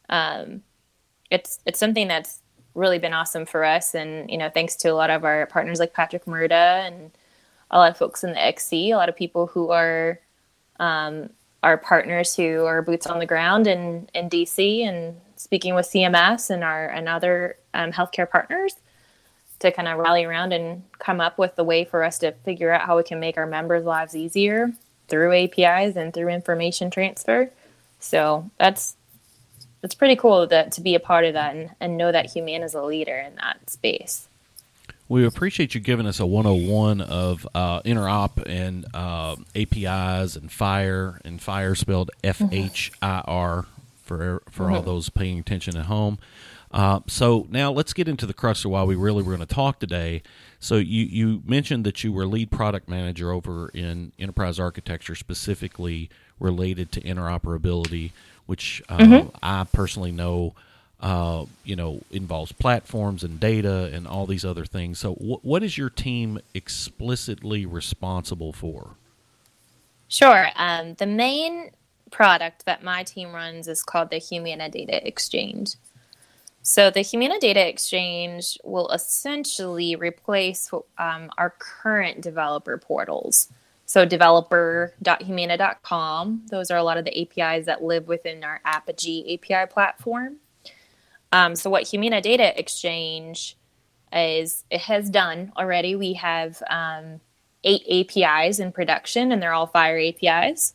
um, 0.09 0.61
it's 1.29 1.59
it's 1.65 1.79
something 1.79 2.07
that's 2.07 2.41
really 2.75 2.99
been 2.99 3.13
awesome 3.13 3.45
for 3.45 3.63
us, 3.63 3.95
and 3.95 4.29
you 4.29 4.37
know, 4.37 4.49
thanks 4.49 4.75
to 4.77 4.89
a 4.89 4.93
lot 4.93 5.09
of 5.09 5.23
our 5.23 5.45
partners 5.47 5.79
like 5.79 5.93
Patrick 5.93 6.25
Murta 6.25 6.85
and 6.85 7.11
a 7.71 7.77
lot 7.77 7.91
of 7.91 7.97
folks 7.97 8.23
in 8.23 8.31
the 8.31 8.43
XC, 8.43 8.91
a 8.91 8.97
lot 8.97 9.09
of 9.09 9.15
people 9.15 9.47
who 9.47 9.71
are 9.71 10.19
um, 10.79 11.29
our 11.63 11.77
partners 11.77 12.35
who 12.35 12.63
are 12.65 12.81
boots 12.81 13.07
on 13.07 13.19
the 13.19 13.25
ground 13.25 13.65
in, 13.65 14.07
in 14.13 14.29
DC 14.29 14.81
and 14.81 15.19
speaking 15.35 15.73
with 15.73 15.87
CMS 15.87 16.49
and 16.49 16.63
our 16.63 16.87
and 16.87 17.09
other 17.09 17.57
um, 17.73 17.91
healthcare 17.91 18.29
partners 18.29 18.75
to 19.59 19.71
kind 19.71 19.87
of 19.87 19.97
rally 19.97 20.23
around 20.23 20.53
and 20.53 20.83
come 20.99 21.19
up 21.19 21.37
with 21.37 21.55
the 21.55 21.63
way 21.63 21.83
for 21.83 22.03
us 22.03 22.19
to 22.19 22.31
figure 22.43 22.71
out 22.71 22.81
how 22.81 22.97
we 22.97 23.03
can 23.03 23.19
make 23.19 23.37
our 23.37 23.47
members' 23.47 23.85
lives 23.85 24.15
easier 24.15 24.71
through 25.07 25.33
APIs 25.33 25.95
and 25.95 26.13
through 26.13 26.29
information 26.29 26.91
transfer. 26.91 27.49
So 27.99 28.49
that's 28.59 28.95
it's 29.85 29.95
pretty 29.95 30.15
cool 30.15 30.45
that 30.47 30.73
to 30.73 30.81
be 30.81 30.95
a 30.95 30.99
part 30.99 31.25
of 31.25 31.33
that 31.33 31.55
and, 31.55 31.69
and 31.79 31.95
know 31.95 32.11
that 32.11 32.31
Humana 32.31 32.65
is 32.65 32.73
a 32.73 32.83
leader 32.83 33.15
in 33.15 33.35
that 33.35 33.69
space. 33.69 34.27
We 35.07 35.25
appreciate 35.25 35.75
you 35.75 35.81
giving 35.81 36.07
us 36.07 36.19
a 36.19 36.25
101 36.25 36.99
of 36.99 37.47
uh, 37.53 37.81
interop 37.83 38.43
and 38.47 38.87
uh, 38.95 39.35
APIs 39.55 40.35
and 40.35 40.49
FHIR 40.49 41.19
and 41.23 41.39
FHIR 41.39 41.77
spelled 41.77 42.09
F 42.23 42.41
H 42.51 42.91
I 43.03 43.21
R 43.25 43.67
for 44.03 44.41
for 44.49 44.71
all 44.71 44.81
those 44.81 45.09
paying 45.09 45.37
attention 45.39 45.77
at 45.77 45.85
home. 45.85 46.17
Uh, 46.71 47.01
so 47.07 47.45
now 47.51 47.71
let's 47.71 47.93
get 47.93 48.07
into 48.07 48.25
the 48.25 48.33
crux 48.33 48.65
of 48.65 48.71
why 48.71 48.83
we 48.83 48.95
really 48.95 49.21
were 49.21 49.35
going 49.35 49.47
to 49.47 49.53
talk 49.53 49.79
today. 49.79 50.23
So 50.59 50.77
you 50.77 51.05
you 51.05 51.43
mentioned 51.45 51.85
that 51.85 52.03
you 52.03 52.11
were 52.11 52.25
lead 52.25 52.49
product 52.49 52.89
manager 52.89 53.31
over 53.31 53.69
in 53.69 54.11
enterprise 54.17 54.59
architecture, 54.59 55.13
specifically 55.13 56.09
related 56.39 56.91
to 56.93 57.01
interoperability, 57.01 58.11
which 58.45 58.81
uh, 58.89 59.25
I 59.41 59.65
personally 59.71 60.11
know 60.11 60.53
uh, 61.05 61.45
you 61.63 61.75
know, 61.75 62.01
involves 62.09 62.51
platforms 62.51 63.23
and 63.23 63.39
data 63.39 63.91
and 63.93 64.07
all 64.07 64.25
these 64.25 64.45
other 64.45 64.65
things. 64.65 64.97
So, 64.99 65.13
wh- 65.13 65.43
what 65.45 65.61
is 65.61 65.77
your 65.77 65.89
team 65.89 66.39
explicitly 66.53 67.65
responsible 67.65 68.53
for? 68.53 68.91
Sure. 70.07 70.47
Um, 70.55 70.95
the 70.95 71.05
main 71.05 71.71
product 72.11 72.65
that 72.65 72.83
my 72.83 73.03
team 73.03 73.33
runs 73.33 73.67
is 73.67 73.83
called 73.83 74.09
the 74.09 74.17
Humana 74.17 74.69
Data 74.69 75.05
Exchange. 75.05 75.75
So, 76.63 76.89
the 76.89 77.01
Humana 77.01 77.39
Data 77.39 77.67
Exchange 77.67 78.57
will 78.63 78.89
essentially 78.89 79.95
replace 79.95 80.71
um, 80.97 81.29
our 81.37 81.53
current 81.59 82.21
developer 82.21 82.77
portals. 82.77 83.49
So, 83.87 84.03
developer.humana.com, 84.03 86.41
those 86.49 86.71
are 86.71 86.77
a 86.77 86.83
lot 86.83 86.97
of 86.97 87.05
the 87.05 87.21
APIs 87.21 87.67
that 87.67 87.83
live 87.83 88.07
within 88.07 88.43
our 88.43 88.59
Apigee 88.65 89.35
API 89.35 89.71
platform. 89.71 90.37
Um, 91.31 91.55
so, 91.55 91.69
what 91.69 91.83
Humana 91.83 92.19
Data 92.19 92.59
Exchange 92.59 93.55
is, 94.11 94.63
it 94.71 94.81
has 94.81 95.07
done 95.09 95.53
already. 95.55 95.95
We 95.95 96.13
have 96.13 96.63
um, 96.69 97.21
eight 97.63 97.83
APIs 97.87 98.59
in 98.59 98.71
production, 98.71 99.31
and 99.31 99.39
they're 99.41 99.53
all 99.53 99.67
FHIR 99.67 100.23
APIs. 100.23 100.73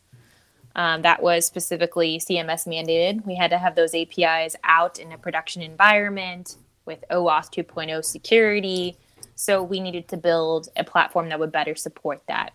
Um, 0.76 1.02
that 1.02 1.21
was 1.23 1.47
specifically 1.47 2.19
CMS 2.19 2.69
mandated. 2.69 3.26
We 3.26 3.35
had 3.35 3.50
to 3.50 3.59
have 3.59 3.75
those 3.75 3.95
APIs 3.95 4.55
out 4.62 5.00
in 5.00 5.11
a 5.11 5.19
production 5.19 5.62
environment 5.62 6.57
with 6.85 7.02
OAuth 7.11 7.52
2.0 7.52 8.05
security. 8.05 8.97
So 9.35 9.62
we 9.62 9.81
needed 9.81 10.07
to 10.09 10.17
build 10.17 10.69
a 10.76 10.85
platform 10.85 11.29
that 11.31 11.40
would 11.40 11.50
better 11.50 11.75
support 11.75 12.23
that. 12.29 12.52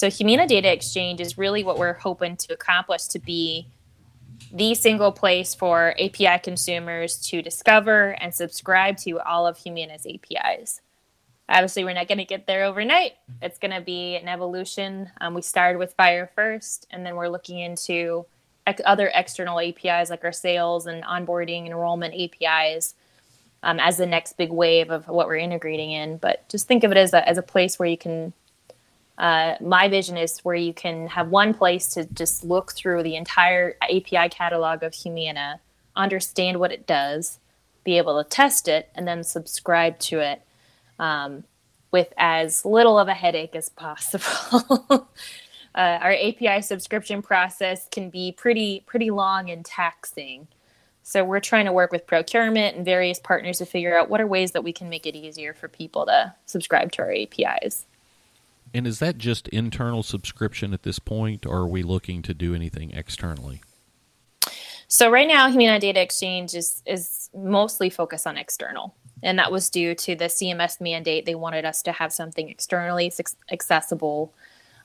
So 0.00 0.08
Humana 0.08 0.46
Data 0.46 0.72
Exchange 0.72 1.20
is 1.20 1.36
really 1.36 1.62
what 1.62 1.76
we're 1.76 1.92
hoping 1.92 2.34
to 2.38 2.54
accomplish 2.54 3.04
to 3.08 3.18
be 3.18 3.66
the 4.50 4.74
single 4.74 5.12
place 5.12 5.54
for 5.54 5.94
API 6.00 6.38
consumers 6.42 7.18
to 7.26 7.42
discover 7.42 8.12
and 8.12 8.34
subscribe 8.34 8.96
to 9.00 9.20
all 9.20 9.46
of 9.46 9.58
Humana's 9.58 10.06
APIs. 10.06 10.80
Obviously, 11.50 11.84
we're 11.84 11.92
not 11.92 12.08
going 12.08 12.16
to 12.16 12.24
get 12.24 12.46
there 12.46 12.64
overnight. 12.64 13.12
It's 13.42 13.58
going 13.58 13.74
to 13.74 13.82
be 13.82 14.16
an 14.16 14.26
evolution. 14.26 15.10
Um, 15.20 15.34
we 15.34 15.42
started 15.42 15.78
with 15.78 15.94
FHIR 15.98 16.30
first, 16.34 16.86
and 16.90 17.04
then 17.04 17.14
we're 17.14 17.28
looking 17.28 17.58
into 17.58 18.24
ex- 18.66 18.80
other 18.86 19.10
external 19.14 19.60
APIs 19.60 20.08
like 20.08 20.24
our 20.24 20.32
sales 20.32 20.86
and 20.86 21.04
onboarding 21.04 21.66
enrollment 21.66 22.14
APIs 22.14 22.94
um, 23.62 23.78
as 23.78 23.98
the 23.98 24.06
next 24.06 24.38
big 24.38 24.50
wave 24.50 24.90
of 24.90 25.08
what 25.08 25.26
we're 25.26 25.36
integrating 25.36 25.92
in. 25.92 26.16
But 26.16 26.48
just 26.48 26.66
think 26.66 26.84
of 26.84 26.90
it 26.90 26.96
as 26.96 27.12
a, 27.12 27.28
as 27.28 27.36
a 27.36 27.42
place 27.42 27.78
where 27.78 27.86
you 27.86 27.98
can. 27.98 28.32
Uh, 29.20 29.54
my 29.60 29.86
vision 29.86 30.16
is 30.16 30.38
where 30.40 30.56
you 30.56 30.72
can 30.72 31.06
have 31.06 31.28
one 31.28 31.52
place 31.52 31.88
to 31.88 32.06
just 32.06 32.42
look 32.42 32.72
through 32.72 33.02
the 33.02 33.16
entire 33.16 33.76
API 33.82 34.30
catalog 34.30 34.82
of 34.82 34.94
Humana, 34.94 35.60
understand 35.94 36.58
what 36.58 36.72
it 36.72 36.86
does, 36.86 37.38
be 37.84 37.98
able 37.98 38.22
to 38.22 38.28
test 38.28 38.66
it, 38.66 38.88
and 38.94 39.06
then 39.06 39.22
subscribe 39.22 39.98
to 39.98 40.20
it 40.20 40.40
um, 40.98 41.44
with 41.92 42.14
as 42.16 42.64
little 42.64 42.98
of 42.98 43.08
a 43.08 43.14
headache 43.14 43.54
as 43.54 43.68
possible. 43.68 44.88
uh, 44.90 44.98
our 45.74 46.14
API 46.14 46.62
subscription 46.62 47.20
process 47.20 47.88
can 47.92 48.08
be 48.08 48.32
pretty 48.32 48.84
pretty 48.86 49.10
long 49.10 49.50
and 49.50 49.66
taxing. 49.66 50.48
So 51.02 51.24
we're 51.24 51.40
trying 51.40 51.66
to 51.66 51.72
work 51.72 51.92
with 51.92 52.06
procurement 52.06 52.76
and 52.76 52.86
various 52.86 53.18
partners 53.18 53.58
to 53.58 53.66
figure 53.66 53.98
out 53.98 54.08
what 54.08 54.22
are 54.22 54.26
ways 54.26 54.52
that 54.52 54.64
we 54.64 54.72
can 54.72 54.88
make 54.88 55.06
it 55.06 55.14
easier 55.14 55.52
for 55.52 55.68
people 55.68 56.06
to 56.06 56.34
subscribe 56.46 56.90
to 56.92 57.02
our 57.02 57.12
APIs. 57.12 57.84
And 58.72 58.86
is 58.86 58.98
that 59.00 59.18
just 59.18 59.48
internal 59.48 60.02
subscription 60.02 60.72
at 60.72 60.82
this 60.82 60.98
point, 60.98 61.44
or 61.44 61.58
are 61.58 61.68
we 61.68 61.82
looking 61.82 62.22
to 62.22 62.34
do 62.34 62.54
anything 62.54 62.92
externally? 62.92 63.62
So 64.86 65.10
right 65.10 65.28
now, 65.28 65.48
Humana 65.50 65.78
Data 65.78 66.00
Exchange 66.00 66.54
is 66.54 66.82
is 66.86 67.30
mostly 67.34 67.90
focused 67.90 68.26
on 68.26 68.36
external, 68.36 68.94
and 69.22 69.38
that 69.38 69.52
was 69.52 69.70
due 69.70 69.94
to 69.94 70.16
the 70.16 70.24
CMS 70.24 70.80
mandate. 70.80 71.26
They 71.26 71.36
wanted 71.36 71.64
us 71.64 71.82
to 71.82 71.92
have 71.92 72.12
something 72.12 72.48
externally 72.48 73.12
accessible 73.52 74.34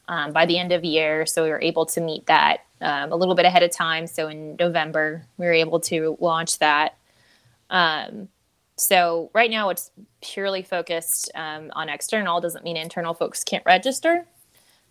um, 0.08 0.32
by 0.32 0.46
the 0.46 0.60
end 0.60 0.72
of 0.72 0.84
the 0.84 0.88
year, 0.88 1.26
so 1.26 1.44
we 1.44 1.50
were 1.50 1.62
able 1.62 1.86
to 1.88 2.02
meet 2.02 2.28
that 2.28 2.66
um, 2.82 3.12
a 3.12 3.16
little 3.16 3.34
bit 3.34 3.46
ahead 3.46 3.64
of 3.64 3.72
time. 3.72 4.06
So 4.06 4.28
in 4.28 4.56
November, 4.60 5.26
we 5.38 5.46
were 5.46 5.54
able 5.54 5.80
to 5.82 6.18
launch 6.20 6.60
that. 6.60 6.98
Um, 7.72 8.30
so 8.78 9.30
right 9.34 9.50
now 9.50 9.70
it's 9.70 9.92
purely 10.22 10.62
focused 10.62 11.32
um, 11.36 11.72
on 11.74 11.90
external. 11.90 12.42
Doesn't 12.42 12.64
mean 12.64 12.78
internal 12.78 13.14
folks 13.14 13.44
can't 13.44 13.64
register, 13.66 14.26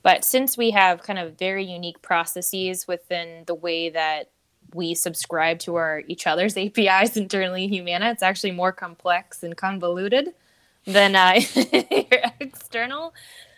but 0.03 0.25
since 0.25 0.57
we 0.57 0.71
have 0.71 1.03
kind 1.03 1.19
of 1.19 1.39
very 1.39 1.65
unique 1.65 2.01
processes 2.03 2.89
within 2.89 3.45
the 3.47 3.55
way 3.55 3.91
that 3.91 4.31
we 4.73 4.95
subscribe 4.95 5.59
to 5.61 5.77
our 5.77 6.03
each 6.09 6.27
other's 6.27 6.57
APIs 6.57 7.17
internally, 7.17 7.67
Humana, 7.69 8.11
it's 8.11 8.23
actually 8.23 8.53
more 8.53 8.73
complex 8.73 9.43
and 9.43 9.57
convoluted 9.57 10.35
than 10.87 11.15
uh, 11.17 11.41
external. 12.41 13.15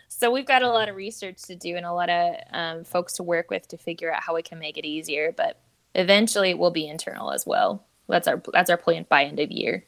So 0.09 0.31
we've 0.31 0.47
got 0.47 0.63
a 0.63 0.69
lot 0.69 0.89
of 0.89 0.97
research 0.97 1.43
to 1.43 1.55
do 1.55 1.77
and 1.77 1.85
a 1.85 1.93
lot 1.93 2.09
of 2.09 2.35
um, 2.53 2.85
folks 2.85 3.15
to 3.15 3.23
work 3.23 3.51
with 3.51 3.69
to 3.69 3.77
figure 3.77 4.13
out 4.13 4.23
how 4.23 4.35
we 4.35 4.43
can 4.43 4.59
make 4.59 4.79
it 4.79 4.87
easier. 4.87 5.33
But 5.37 5.61
eventually, 5.95 6.51
it 6.51 6.59
will 6.59 6.71
be 6.71 6.89
internal 6.89 7.33
as 7.33 7.45
well. 7.47 7.85
That's 8.09 8.27
our 8.27 8.43
that's 8.53 8.71
our 8.71 8.77
plan 8.77 9.05
by 9.09 9.25
end 9.25 9.41
of 9.41 9.51
year. 9.51 9.85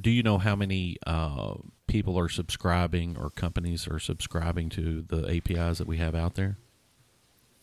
Do 0.00 0.10
you 0.10 0.22
know 0.22 0.38
how 0.38 0.56
many 0.56 0.96
uh, 1.06 1.54
people 1.86 2.18
are 2.18 2.28
subscribing 2.28 3.16
or 3.18 3.30
companies 3.30 3.86
are 3.86 3.98
subscribing 3.98 4.68
to 4.70 5.02
the 5.02 5.28
APIs 5.28 5.78
that 5.78 5.86
we 5.86 5.98
have 5.98 6.14
out 6.14 6.34
there? 6.34 6.56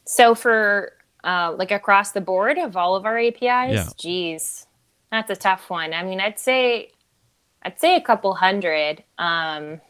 So 0.05 0.35
for 0.35 0.93
uh, 1.23 1.55
like 1.57 1.71
across 1.71 2.11
the 2.11 2.21
board 2.21 2.57
of 2.57 2.77
all 2.77 2.95
of 2.95 3.05
our 3.05 3.17
APIs, 3.17 3.41
yeah. 3.41 3.89
geez, 3.97 4.67
that's 5.11 5.29
a 5.29 5.35
tough 5.35 5.69
one. 5.69 5.93
I 5.93 6.03
mean, 6.03 6.19
I'd 6.19 6.39
say 6.39 6.91
I'd 7.63 7.79
say 7.79 7.95
a 7.95 8.01
couple 8.01 8.33
hundred. 8.35 9.03
Um, 9.17 9.81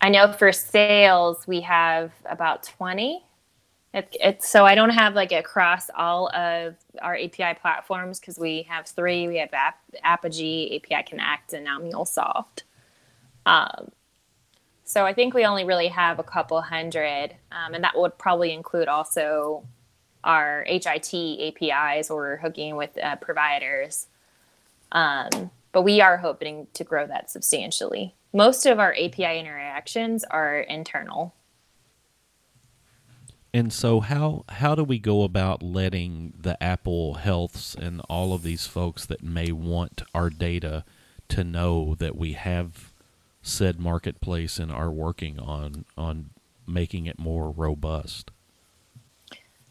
I 0.00 0.10
know 0.10 0.32
for 0.32 0.52
sales 0.52 1.46
we 1.46 1.60
have 1.62 2.12
about 2.26 2.62
20. 2.62 3.24
It, 3.94 4.16
it's 4.20 4.48
so 4.48 4.66
I 4.66 4.74
don't 4.74 4.90
have 4.90 5.14
like 5.14 5.32
across 5.32 5.88
all 5.96 6.28
of 6.34 6.74
our 7.00 7.16
API 7.16 7.54
platforms 7.60 8.20
because 8.20 8.38
we 8.38 8.62
have 8.68 8.86
three. 8.86 9.28
We 9.28 9.38
have 9.38 9.50
App, 9.52 9.78
Apigee, 10.04 10.76
API 10.76 11.08
Connect, 11.08 11.52
and 11.52 11.64
now 11.64 11.78
MuleSoft. 11.78 12.64
Um, 13.46 13.92
so 14.84 15.06
I 15.06 15.14
think 15.14 15.32
we 15.32 15.46
only 15.46 15.64
really 15.64 15.88
have 15.88 16.18
a 16.18 16.24
couple 16.24 16.60
hundred, 16.60 17.36
um, 17.52 17.72
and 17.72 17.84
that 17.84 17.96
would 17.96 18.18
probably 18.18 18.52
include 18.52 18.88
also 18.88 19.64
our 20.24 20.64
HIT 20.66 21.14
APIs 21.14 22.10
or 22.10 22.38
hooking 22.42 22.76
with 22.76 22.98
uh, 23.02 23.16
providers. 23.16 24.08
Um, 24.92 25.50
but 25.72 25.82
we 25.82 26.00
are 26.00 26.18
hoping 26.18 26.66
to 26.74 26.84
grow 26.84 27.06
that 27.06 27.30
substantially 27.30 28.14
most 28.34 28.66
of 28.66 28.80
our 28.80 28.92
API 28.92 29.38
interactions 29.38 30.24
are 30.24 30.58
internal. 30.58 31.32
And 33.54 33.72
so 33.72 34.00
how 34.00 34.44
how 34.48 34.74
do 34.74 34.82
we 34.82 34.98
go 34.98 35.22
about 35.22 35.62
letting 35.62 36.34
the 36.36 36.60
Apple 36.60 37.14
Healths 37.14 37.76
and 37.76 38.00
all 38.08 38.34
of 38.34 38.42
these 38.42 38.66
folks 38.66 39.06
that 39.06 39.22
may 39.22 39.52
want 39.52 40.02
our 40.12 40.28
data 40.28 40.84
to 41.28 41.44
know 41.44 41.94
that 41.94 42.16
we 42.16 42.32
have 42.32 42.92
said 43.42 43.78
marketplace 43.78 44.58
and 44.58 44.72
are 44.72 44.90
working 44.90 45.38
on 45.38 45.84
on 45.96 46.30
making 46.66 47.06
it 47.06 47.16
more 47.16 47.48
robust? 47.48 48.32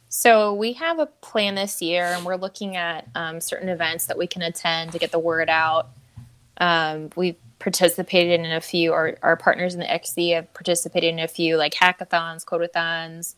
So 0.07 0.53
we 0.53 0.73
have 0.73 0.99
a 0.99 1.07
plan 1.07 1.55
this 1.55 1.81
year, 1.81 2.05
and 2.05 2.25
we're 2.25 2.37
looking 2.37 2.77
at 2.77 3.09
um, 3.15 3.41
certain 3.41 3.67
events 3.67 4.05
that 4.05 4.17
we 4.17 4.27
can 4.27 4.43
attend 4.43 4.93
to 4.93 4.99
get 4.99 5.11
the 5.11 5.19
word 5.19 5.49
out. 5.49 5.89
Um, 6.57 7.09
we've 7.17 7.35
participated 7.59 8.39
in 8.39 8.51
a 8.53 8.61
few, 8.61 8.93
or 8.93 9.17
our 9.21 9.35
partners 9.35 9.73
in 9.73 9.81
the 9.81 9.91
XC 9.91 10.29
have 10.29 10.53
participated 10.53 11.11
in 11.11 11.19
a 11.19 11.27
few 11.27 11.57
like 11.57 11.73
hackathons, 11.73 12.45
codeathons, 12.45 13.35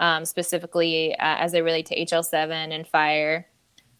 um, 0.00 0.24
specifically 0.24 1.14
uh, 1.14 1.36
as 1.36 1.52
they 1.52 1.62
relate 1.62 1.86
to 1.86 1.96
HL7 2.04 2.50
and 2.50 2.90
FHIR. 2.90 3.44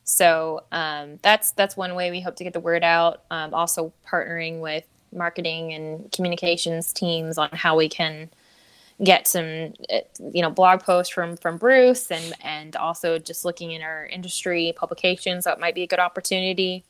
So 0.02 0.64
um, 0.72 1.18
that's 1.22 1.52
that's 1.52 1.76
one 1.76 1.94
way 1.94 2.10
we 2.10 2.20
hope 2.20 2.34
to 2.36 2.44
get 2.44 2.52
the 2.52 2.60
word 2.60 2.82
out. 2.82 3.22
Um, 3.30 3.54
also 3.54 3.92
partnering 4.10 4.60
with 4.60 4.84
marketing 5.12 5.72
and 5.72 6.10
communications 6.10 6.92
teams 6.92 7.38
on 7.38 7.50
how 7.52 7.76
we 7.76 7.88
can 7.88 8.30
get 9.04 9.28
some 9.28 9.72
uh, 9.92 9.98
you 10.32 10.42
know 10.42 10.50
blog 10.50 10.80
posts 10.80 11.12
from 11.12 11.36
from 11.36 11.58
Bruce 11.58 12.10
and 12.10 12.34
and 12.42 12.74
also 12.76 13.18
just 13.18 13.44
looking 13.44 13.70
in 13.70 13.82
our 13.82 14.06
industry 14.06 14.72
publications 14.76 15.44
that 15.44 15.60
might 15.60 15.74
be 15.74 15.82
a 15.82 15.86
good 15.86 16.00
opportunity 16.00 16.84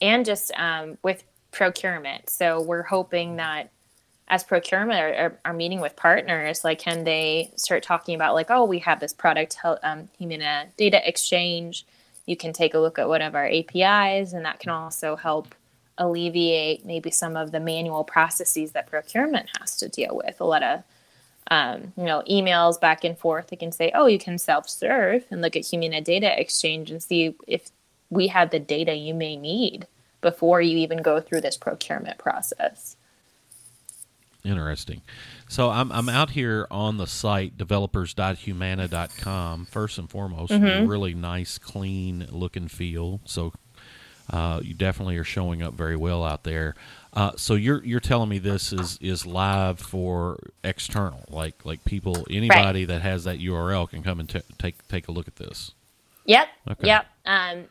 and 0.00 0.26
just 0.26 0.52
um, 0.56 0.98
with 1.02 1.24
procurement. 1.52 2.28
So 2.28 2.60
we're 2.60 2.82
hoping 2.82 3.36
that 3.36 3.70
as 4.28 4.44
procurement 4.44 4.98
are, 4.98 5.38
are, 5.44 5.52
meeting 5.52 5.80
with 5.80 5.96
partners, 5.96 6.64
like 6.64 6.78
can 6.78 7.04
they 7.04 7.50
start 7.56 7.82
talking 7.82 8.14
about 8.14 8.34
like, 8.34 8.50
oh, 8.50 8.64
we 8.64 8.78
have 8.78 9.00
this 9.00 9.12
product, 9.12 9.56
um, 9.82 10.08
Humana 10.18 10.66
Data 10.76 11.06
Exchange. 11.06 11.84
You 12.26 12.36
can 12.36 12.52
take 12.52 12.74
a 12.74 12.78
look 12.78 12.98
at 12.98 13.08
one 13.08 13.20
of 13.20 13.34
our 13.34 13.46
APIs, 13.46 14.32
and 14.32 14.44
that 14.44 14.60
can 14.60 14.70
also 14.70 15.16
help 15.16 15.54
alleviate 15.98 16.86
maybe 16.86 17.10
some 17.10 17.36
of 17.36 17.52
the 17.52 17.60
manual 17.60 18.04
processes 18.04 18.72
that 18.72 18.88
procurement 18.88 19.50
has 19.58 19.76
to 19.76 19.88
deal 19.88 20.16
with. 20.16 20.40
A 20.40 20.44
lot 20.44 20.62
of 20.62 20.82
um, 21.50 21.92
you 21.96 22.04
know 22.04 22.22
emails 22.30 22.80
back 22.80 23.04
and 23.04 23.18
forth. 23.18 23.48
They 23.48 23.56
can 23.56 23.72
say, 23.72 23.90
oh, 23.94 24.06
you 24.06 24.18
can 24.18 24.38
self-serve 24.38 25.24
and 25.30 25.42
look 25.42 25.56
at 25.56 25.66
Humana 25.66 26.00
Data 26.00 26.40
Exchange 26.40 26.90
and 26.90 27.02
see 27.02 27.34
if 27.46 27.70
we 28.08 28.28
have 28.28 28.50
the 28.50 28.60
data 28.60 28.94
you 28.94 29.14
may 29.14 29.36
need 29.36 29.86
before 30.20 30.60
you 30.62 30.78
even 30.78 31.02
go 31.02 31.20
through 31.20 31.40
this 31.40 31.56
procurement 31.56 32.18
process. 32.18 32.96
Interesting. 34.44 35.02
So 35.48 35.70
I'm 35.70 35.92
I'm 35.92 36.08
out 36.08 36.30
here 36.30 36.66
on 36.70 36.96
the 36.96 37.06
site 37.06 37.56
developers.humana.com. 37.56 39.66
First 39.66 39.98
and 39.98 40.10
foremost, 40.10 40.52
mm-hmm. 40.52 40.88
really 40.88 41.14
nice, 41.14 41.58
clean 41.58 42.26
look 42.30 42.56
and 42.56 42.68
feel. 42.70 43.20
So 43.24 43.52
uh, 44.30 44.60
you 44.62 44.74
definitely 44.74 45.16
are 45.16 45.24
showing 45.24 45.62
up 45.62 45.74
very 45.74 45.96
well 45.96 46.24
out 46.24 46.44
there. 46.44 46.74
Uh, 47.12 47.32
so 47.36 47.54
you're 47.54 47.84
you're 47.84 48.00
telling 48.00 48.30
me 48.30 48.38
this 48.38 48.72
is 48.72 48.98
is 49.00 49.26
live 49.26 49.78
for 49.78 50.38
external, 50.64 51.24
like 51.28 51.64
like 51.64 51.84
people 51.84 52.26
anybody 52.30 52.80
right. 52.80 52.88
that 52.88 53.02
has 53.02 53.24
that 53.24 53.38
URL 53.38 53.88
can 53.88 54.02
come 54.02 54.18
and 54.18 54.28
t- 54.28 54.40
take 54.58 54.88
take 54.88 55.06
a 55.08 55.12
look 55.12 55.28
at 55.28 55.36
this. 55.36 55.72
Yep. 56.24 56.48
Okay. 56.70 56.86
Yep. 56.86 57.06
Um, 57.26 57.64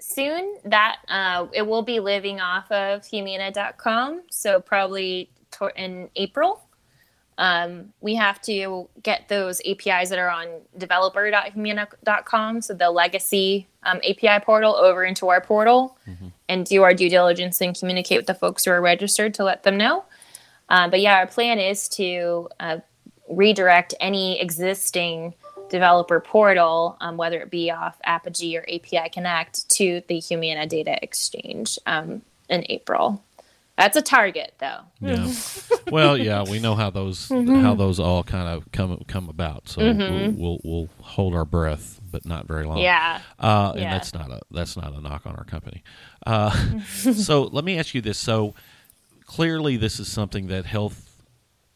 soon 0.00 0.56
that 0.64 0.96
uh, 1.08 1.46
it 1.52 1.66
will 1.66 1.82
be 1.82 2.00
living 2.00 2.40
off 2.40 2.70
of 2.70 3.04
humana.com 3.06 4.22
so 4.30 4.60
probably 4.60 5.28
in 5.76 6.08
april 6.16 6.62
um, 7.38 7.94
we 8.02 8.14
have 8.14 8.42
to 8.42 8.88
get 9.02 9.28
those 9.28 9.62
apis 9.64 10.10
that 10.10 10.18
are 10.18 10.30
on 10.30 10.48
developer.humana.com 10.76 12.60
so 12.60 12.74
the 12.74 12.90
legacy 12.90 13.66
um, 13.84 14.00
api 14.08 14.44
portal 14.44 14.74
over 14.76 15.04
into 15.04 15.28
our 15.28 15.40
portal 15.40 15.96
mm-hmm. 16.08 16.28
and 16.48 16.66
do 16.66 16.82
our 16.82 16.94
due 16.94 17.08
diligence 17.08 17.60
and 17.60 17.78
communicate 17.78 18.18
with 18.18 18.26
the 18.26 18.34
folks 18.34 18.64
who 18.64 18.70
are 18.70 18.80
registered 18.80 19.34
to 19.34 19.44
let 19.44 19.62
them 19.62 19.76
know 19.76 20.04
uh, 20.68 20.88
but 20.88 21.00
yeah 21.00 21.16
our 21.16 21.26
plan 21.26 21.58
is 21.58 21.88
to 21.88 22.48
uh, 22.60 22.78
redirect 23.28 23.94
any 24.00 24.40
existing 24.40 25.34
developer 25.72 26.20
portal, 26.20 26.96
um, 27.00 27.16
whether 27.16 27.40
it 27.40 27.50
be 27.50 27.70
off 27.70 27.98
Apigee 28.06 28.56
or 28.56 28.62
API 28.62 29.08
Connect, 29.08 29.68
to 29.70 30.02
the 30.06 30.20
Humana 30.20 30.66
Data 30.66 31.02
Exchange 31.02 31.78
um, 31.86 32.22
in 32.48 32.64
April. 32.68 33.24
That's 33.82 33.96
a 33.96 34.02
target, 34.02 34.54
though. 34.60 34.78
Yeah. 35.00 35.32
well, 35.90 36.16
yeah, 36.16 36.44
we 36.48 36.60
know 36.60 36.76
how 36.76 36.90
those 36.90 37.28
mm-hmm. 37.28 37.62
how 37.62 37.74
those 37.74 37.98
all 37.98 38.22
kind 38.22 38.48
of 38.48 38.70
come 38.70 39.02
come 39.08 39.28
about. 39.28 39.68
So 39.68 39.80
mm-hmm. 39.82 40.40
we'll, 40.40 40.60
we'll, 40.62 40.82
we'll 40.82 40.88
hold 41.00 41.34
our 41.34 41.44
breath, 41.44 42.00
but 42.08 42.24
not 42.24 42.46
very 42.46 42.64
long. 42.64 42.78
Yeah. 42.78 43.20
Uh, 43.40 43.72
and 43.72 43.80
yeah. 43.80 43.90
that's 43.90 44.14
not 44.14 44.30
a 44.30 44.40
that's 44.52 44.76
not 44.76 44.94
a 44.94 45.00
knock 45.00 45.26
on 45.26 45.34
our 45.34 45.42
company. 45.42 45.82
Uh, 46.24 46.50
so 46.84 47.42
let 47.42 47.64
me 47.64 47.76
ask 47.76 47.92
you 47.92 48.00
this. 48.00 48.18
So 48.18 48.54
clearly, 49.26 49.76
this 49.76 49.98
is 49.98 50.06
something 50.06 50.46
that 50.46 50.64
health 50.64 51.24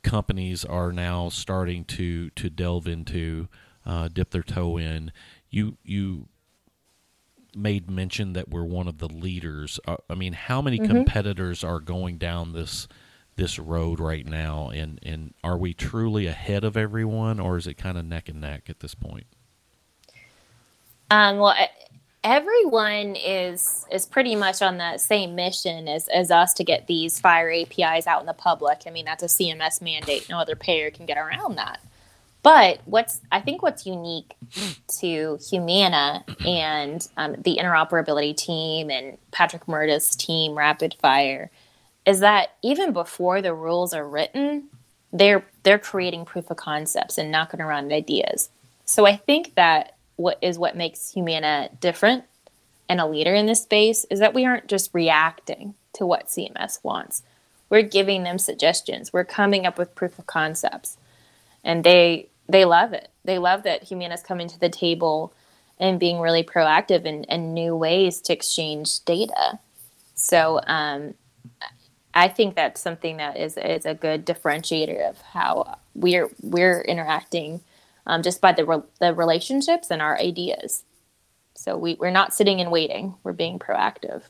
companies 0.05 0.65
are 0.65 0.93
now 0.93 1.29
starting 1.29 1.85
to 1.87 2.31
to 2.31 2.49
delve 2.49 2.87
into 2.87 3.49
uh, 3.85 4.07
dip 4.07 4.31
their 4.31 4.45
toe 4.45 4.77
in. 4.77 5.11
You 5.51 5.77
you 5.83 6.29
made 7.57 7.91
mention 7.91 8.35
that 8.35 8.49
we're 8.49 8.65
one 8.65 8.89
of 8.89 8.99
the 8.99 9.09
leaders. 9.09 9.81
Uh, 9.87 9.97
I 10.11 10.15
mean, 10.15 10.33
how 10.33 10.61
many 10.61 10.79
mm-hmm. 10.79 10.93
competitors 10.93 11.65
are 11.65 11.81
going 11.81 12.19
down 12.19 12.53
this 12.53 12.89
this 13.37 13.59
road 13.59 14.01
right 14.01 14.27
now, 14.27 14.71
and 14.71 14.99
and 15.03 15.35
are 15.45 15.59
we 15.59 15.75
truly 15.75 16.27
ahead 16.27 16.65
of 16.65 16.77
everyone, 16.77 17.39
or 17.39 17.57
is 17.57 17.67
it 17.67 17.75
kind 17.75 17.99
of 17.99 18.05
neck 18.05 18.29
and 18.29 18.41
neck 18.41 18.69
at 18.69 18.81
this 18.81 18.95
point? 18.95 19.27
Um, 21.11 21.39
well, 21.39 21.55
everyone 22.25 23.15
is 23.15 23.87
is 23.91 24.07
pretty 24.07 24.35
much 24.35 24.61
on 24.61 24.79
the 24.79 24.99
same 24.99 25.35
mission 25.37 25.87
as, 25.87 26.09
as 26.09 26.31
us 26.31 26.53
to 26.55 26.65
get 26.65 26.87
these 26.89 27.21
FHIR 27.21 27.63
APIs 27.63 28.07
out 28.07 28.21
in 28.21 28.27
the 28.27 28.35
public. 28.35 28.83
I 28.87 28.91
mean, 28.91 29.05
that's 29.05 29.23
a 29.23 29.27
CMS 29.27 29.81
mandate. 29.81 30.29
No 30.29 30.39
other 30.39 30.57
payer 30.57 30.91
can 30.91 31.07
get 31.07 31.19
around 31.19 31.57
that. 31.57 31.81
But 32.47 32.79
what's 32.85 33.23
I 33.33 33.41
think 33.41 33.61
what's 33.65 33.87
unique 33.87 34.35
to 35.01 35.37
Humana 35.51 36.25
and 36.47 37.05
um, 37.17 37.33
the 37.43 37.59
interoperability 37.61 38.37
team 38.37 38.89
and 38.89 39.19
Patrick 39.33 39.67
Murta's 39.67 40.15
team, 40.15 40.55
Rapid 40.57 40.95
FHIR, 41.03 41.49
is 42.07 42.21
that 42.21 42.51
even 42.63 42.93
before 42.93 43.43
the 43.43 43.53
rules 43.53 43.93
are 43.93 44.09
written, 44.09 44.69
they're 45.13 45.45
they're 45.65 45.81
creating 45.81 46.25
proof 46.25 46.49
of 46.49 46.57
concepts 46.57 47.19
and 47.19 47.33
knocking 47.33 47.61
around 47.61 47.91
ideas. 47.91 48.49
So 48.85 49.09
I 49.09 49.17
think 49.17 49.57
that 49.57 49.97
what 50.15 50.39
is 50.41 50.57
what 50.57 50.77
makes 50.77 51.11
Humana 51.11 51.71
different 51.81 52.23
and 52.89 53.01
a 53.01 53.09
leader 53.09 53.35
in 53.35 53.47
this 53.47 53.65
space 53.65 54.07
is 54.09 54.21
that 54.21 54.35
we 54.35 54.45
aren't 54.45 54.69
just 54.69 54.95
reacting 54.95 55.75
to 55.95 56.07
what 56.07 56.29
CMS 56.29 56.79
wants. 56.85 57.25
We're 57.71 57.83
giving 57.83 58.23
them 58.23 58.39
suggestions. 58.39 59.13
We're 59.13 59.25
coming 59.25 59.67
up 59.67 59.79
with 59.79 59.97
proof 59.97 60.17
of 60.17 60.29
concepts. 60.29 60.97
And 61.65 61.83
they 61.83 62.29
they 62.49 62.65
love 62.65 62.93
it. 62.93 63.09
They 63.25 63.39
love 63.39 63.65
that 63.65 63.85
Humana's 63.85 64.23
coming 64.23 64.49
to 64.49 64.61
the 64.61 64.69
table 64.69 65.33
and 65.79 66.01
being 66.01 66.21
really 66.21 66.43
proactive 66.43 67.07
and 67.07 67.55
new 67.55 67.77
ways 67.77 68.21
to 68.23 68.33
exchange 68.33 69.05
data. 69.05 69.59
So 70.15 70.61
um, 70.67 71.15
I 72.15 72.29
think 72.29 72.55
that's 72.55 72.81
something 72.81 73.19
that 73.19 73.37
is 73.37 73.59
is 73.59 73.85
a 73.85 73.95
good 73.95 74.25
differentiator 74.25 75.09
of 75.09 75.21
how 75.21 75.79
we're 75.95 76.31
we're 76.43 76.81
interacting 76.81 77.61
um, 78.07 78.23
just 78.23 78.41
by 78.41 78.53
the, 78.53 78.65
re- 78.65 78.83
the 79.01 79.13
relationships 79.13 79.91
and 79.91 80.01
our 80.01 80.19
ideas. 80.19 80.85
So 81.55 81.77
we, 81.77 81.95
we're 81.95 82.11
not 82.11 82.33
sitting 82.33 82.61
and 82.61 82.71
waiting, 82.71 83.15
we're 83.23 83.33
being 83.33 83.59
proactive. 83.59 84.23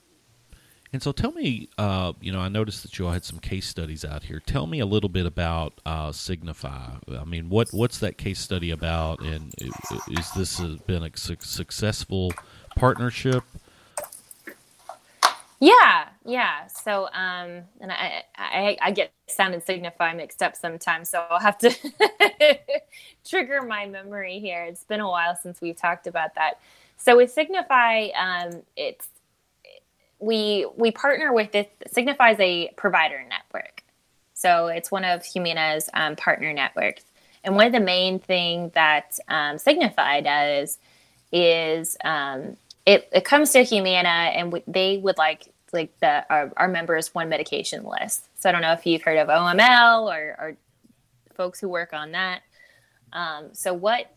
And 0.96 1.02
so 1.02 1.12
tell 1.12 1.32
me, 1.32 1.68
uh, 1.76 2.14
you 2.22 2.32
know, 2.32 2.40
I 2.40 2.48
noticed 2.48 2.82
that 2.82 2.98
you 2.98 3.04
all 3.04 3.12
had 3.12 3.22
some 3.22 3.38
case 3.38 3.68
studies 3.68 4.02
out 4.02 4.22
here. 4.22 4.40
Tell 4.40 4.66
me 4.66 4.80
a 4.80 4.86
little 4.86 5.10
bit 5.10 5.26
about 5.26 5.74
uh, 5.84 6.10
Signify. 6.10 6.92
I 7.10 7.24
mean, 7.24 7.50
what 7.50 7.68
what's 7.72 7.98
that 7.98 8.16
case 8.16 8.38
study 8.38 8.70
about, 8.70 9.20
and 9.20 9.52
is 10.08 10.30
this 10.32 10.58
a, 10.58 10.78
been 10.86 11.02
a 11.02 11.10
su- 11.14 11.36
successful 11.40 12.32
partnership? 12.76 13.44
Yeah, 15.60 16.08
yeah. 16.24 16.66
So, 16.68 17.10
um, 17.12 17.64
and 17.82 17.92
I, 17.92 18.22
I, 18.34 18.78
I 18.80 18.90
get 18.90 19.12
sound 19.28 19.52
and 19.52 19.62
signify 19.62 20.14
mixed 20.14 20.42
up 20.42 20.56
sometimes, 20.56 21.10
so 21.10 21.26
I'll 21.28 21.40
have 21.40 21.58
to 21.58 21.76
trigger 23.28 23.60
my 23.60 23.84
memory 23.84 24.38
here. 24.38 24.64
It's 24.64 24.84
been 24.84 25.00
a 25.00 25.10
while 25.10 25.36
since 25.36 25.60
we've 25.60 25.76
talked 25.76 26.06
about 26.06 26.36
that. 26.36 26.58
So 26.96 27.18
with 27.18 27.30
Signify, 27.30 28.08
um, 28.18 28.62
it's 28.78 29.08
we 30.18 30.66
we 30.76 30.90
partner 30.90 31.32
with 31.32 31.54
it. 31.54 31.70
signifies 31.90 32.38
a 32.40 32.70
provider 32.76 33.22
network, 33.28 33.82
so 34.34 34.68
it's 34.68 34.90
one 34.90 35.04
of 35.04 35.24
Humana's 35.24 35.88
um, 35.94 36.16
partner 36.16 36.52
networks. 36.52 37.04
And 37.42 37.54
one 37.54 37.66
of 37.66 37.72
the 37.72 37.80
main 37.80 38.18
thing 38.18 38.70
that 38.74 39.18
um, 39.28 39.58
Signify 39.58 40.20
does 40.20 40.78
is 41.30 41.96
um, 42.04 42.56
it, 42.84 43.08
it 43.12 43.24
comes 43.24 43.50
to 43.52 43.62
Humana 43.62 44.08
and 44.08 44.62
they 44.66 44.98
would 44.98 45.16
like 45.16 45.52
like 45.72 45.98
the 46.00 46.24
our, 46.30 46.52
our, 46.56 46.68
members 46.68 47.14
one 47.14 47.28
medication 47.28 47.84
list. 47.84 48.26
So 48.40 48.48
I 48.48 48.52
don't 48.52 48.62
know 48.62 48.72
if 48.72 48.86
you've 48.86 49.02
heard 49.02 49.18
of 49.18 49.28
OML 49.28 50.02
or, 50.02 50.36
or 50.38 50.56
folks 51.34 51.60
who 51.60 51.68
work 51.68 51.92
on 51.92 52.12
that. 52.12 52.42
Um, 53.12 53.50
so 53.52 53.74
what 53.74 54.15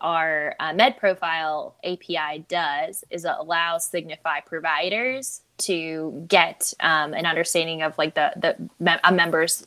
our 0.00 0.54
uh, 0.60 0.72
med 0.72 0.96
profile 0.96 1.74
API 1.84 2.44
does 2.48 3.04
is 3.10 3.24
it 3.24 3.32
allows 3.38 3.86
Signify 3.86 4.40
providers 4.40 5.42
to 5.58 6.24
get 6.28 6.72
um, 6.80 7.14
an 7.14 7.26
understanding 7.26 7.82
of 7.82 7.96
like 7.98 8.14
the 8.14 8.32
the 8.36 9.00
a 9.04 9.12
member's 9.12 9.66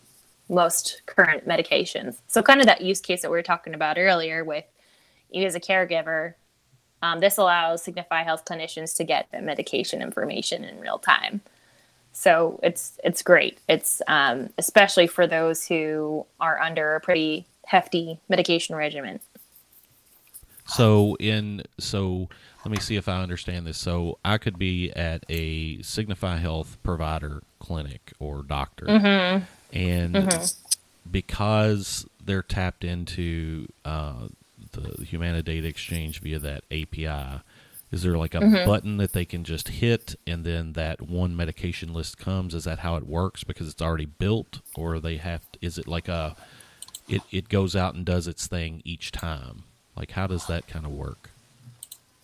most 0.49 1.02
current 1.06 1.47
medications. 1.47 2.17
So 2.28 2.43
kind 2.43 2.60
of 2.60 2.65
that 2.67 2.82
use 2.82 2.99
case 3.02 3.21
that 3.21 3.32
we 3.32 3.38
were 3.38 3.43
talking 3.43 3.73
about 3.73 3.97
earlier 3.97 4.43
with 4.43 4.65
you 5.32 5.45
as 5.45 5.56
a 5.56 5.60
caregiver 5.60 6.36
um, 7.04 7.19
this 7.19 7.38
allows 7.38 7.84
Signify 7.84 8.23
Health 8.23 8.45
clinicians 8.45 8.95
to 8.95 9.04
get 9.04 9.28
the 9.32 9.41
medication 9.41 10.02
information 10.02 10.63
in 10.63 10.80
real 10.80 10.97
time. 10.97 11.41
So 12.13 12.62
it's 12.63 12.97
it's 13.04 13.21
great. 13.21 13.60
It's 13.67 14.02
um, 14.08 14.52
especially 14.58 15.08
for 15.08 15.28
those 15.28 15.67
who 15.67 16.26
are 16.39 16.62
under 16.62 16.95
a 16.95 17.02
pretty 17.02 17.45
hefty 17.65 18.21
medication 18.30 18.76
regimen. 18.76 19.19
So 20.65 21.15
in 21.19 21.63
so 21.80 22.30
let 22.65 22.71
me 22.71 22.80
see 22.80 22.95
if 22.95 23.10
I 23.10 23.21
understand 23.21 23.67
this. 23.67 23.78
So 23.78 24.19
I 24.23 24.38
could 24.38 24.58
be 24.58 24.91
at 24.91 25.26
a 25.30 25.82
Signify 25.82 26.38
Health 26.38 26.78
provider 26.84 27.43
clinic 27.60 28.13
or 28.19 28.43
doctor, 28.43 28.86
mm-hmm. 28.86 29.43
and 29.76 30.15
mm-hmm. 30.15 31.10
because 31.10 32.08
they're 32.23 32.43
tapped 32.43 32.84
into 32.84 33.67
uh, 33.84 34.28
the 34.71 35.04
Humana 35.04 35.43
Data 35.43 35.67
Exchange 35.67 36.21
via 36.21 36.39
that 36.39 36.63
API. 36.71 37.41
Is 37.91 38.02
there 38.02 38.17
like 38.17 38.34
a 38.34 38.39
mm-hmm. 38.39 38.65
button 38.67 38.97
that 38.97 39.13
they 39.13 39.23
can 39.23 39.43
just 39.43 39.67
hit 39.67 40.15
and 40.26 40.43
then 40.43 40.73
that 40.73 40.99
one 40.99 41.36
medication 41.36 41.93
list 41.93 42.17
comes? 42.17 42.56
Is 42.56 42.63
that 42.63 42.80
how 42.80 42.95
it 42.95 43.06
works 43.06 43.43
because 43.43 43.69
it's 43.69 43.84
already 43.84 44.06
built, 44.06 44.62
or 44.76 44.99
they 44.99 45.17
have? 45.17 45.41
To, 45.52 45.60
is 45.62 45.78
it 45.78 45.88
like 45.88 46.08
a 46.08 46.36
it 47.08 47.21
it 47.30 47.49
goes 47.49 47.76
out 47.76 47.93
and 47.93 48.06
does 48.06 48.28
its 48.28 48.47
thing 48.47 48.82
each 48.86 49.12
time? 49.12 49.65
Like 49.95 50.12
how 50.12 50.27
does 50.27 50.47
that 50.47 50.67
kind 50.67 50.86
of 50.86 50.91
work? 50.91 51.29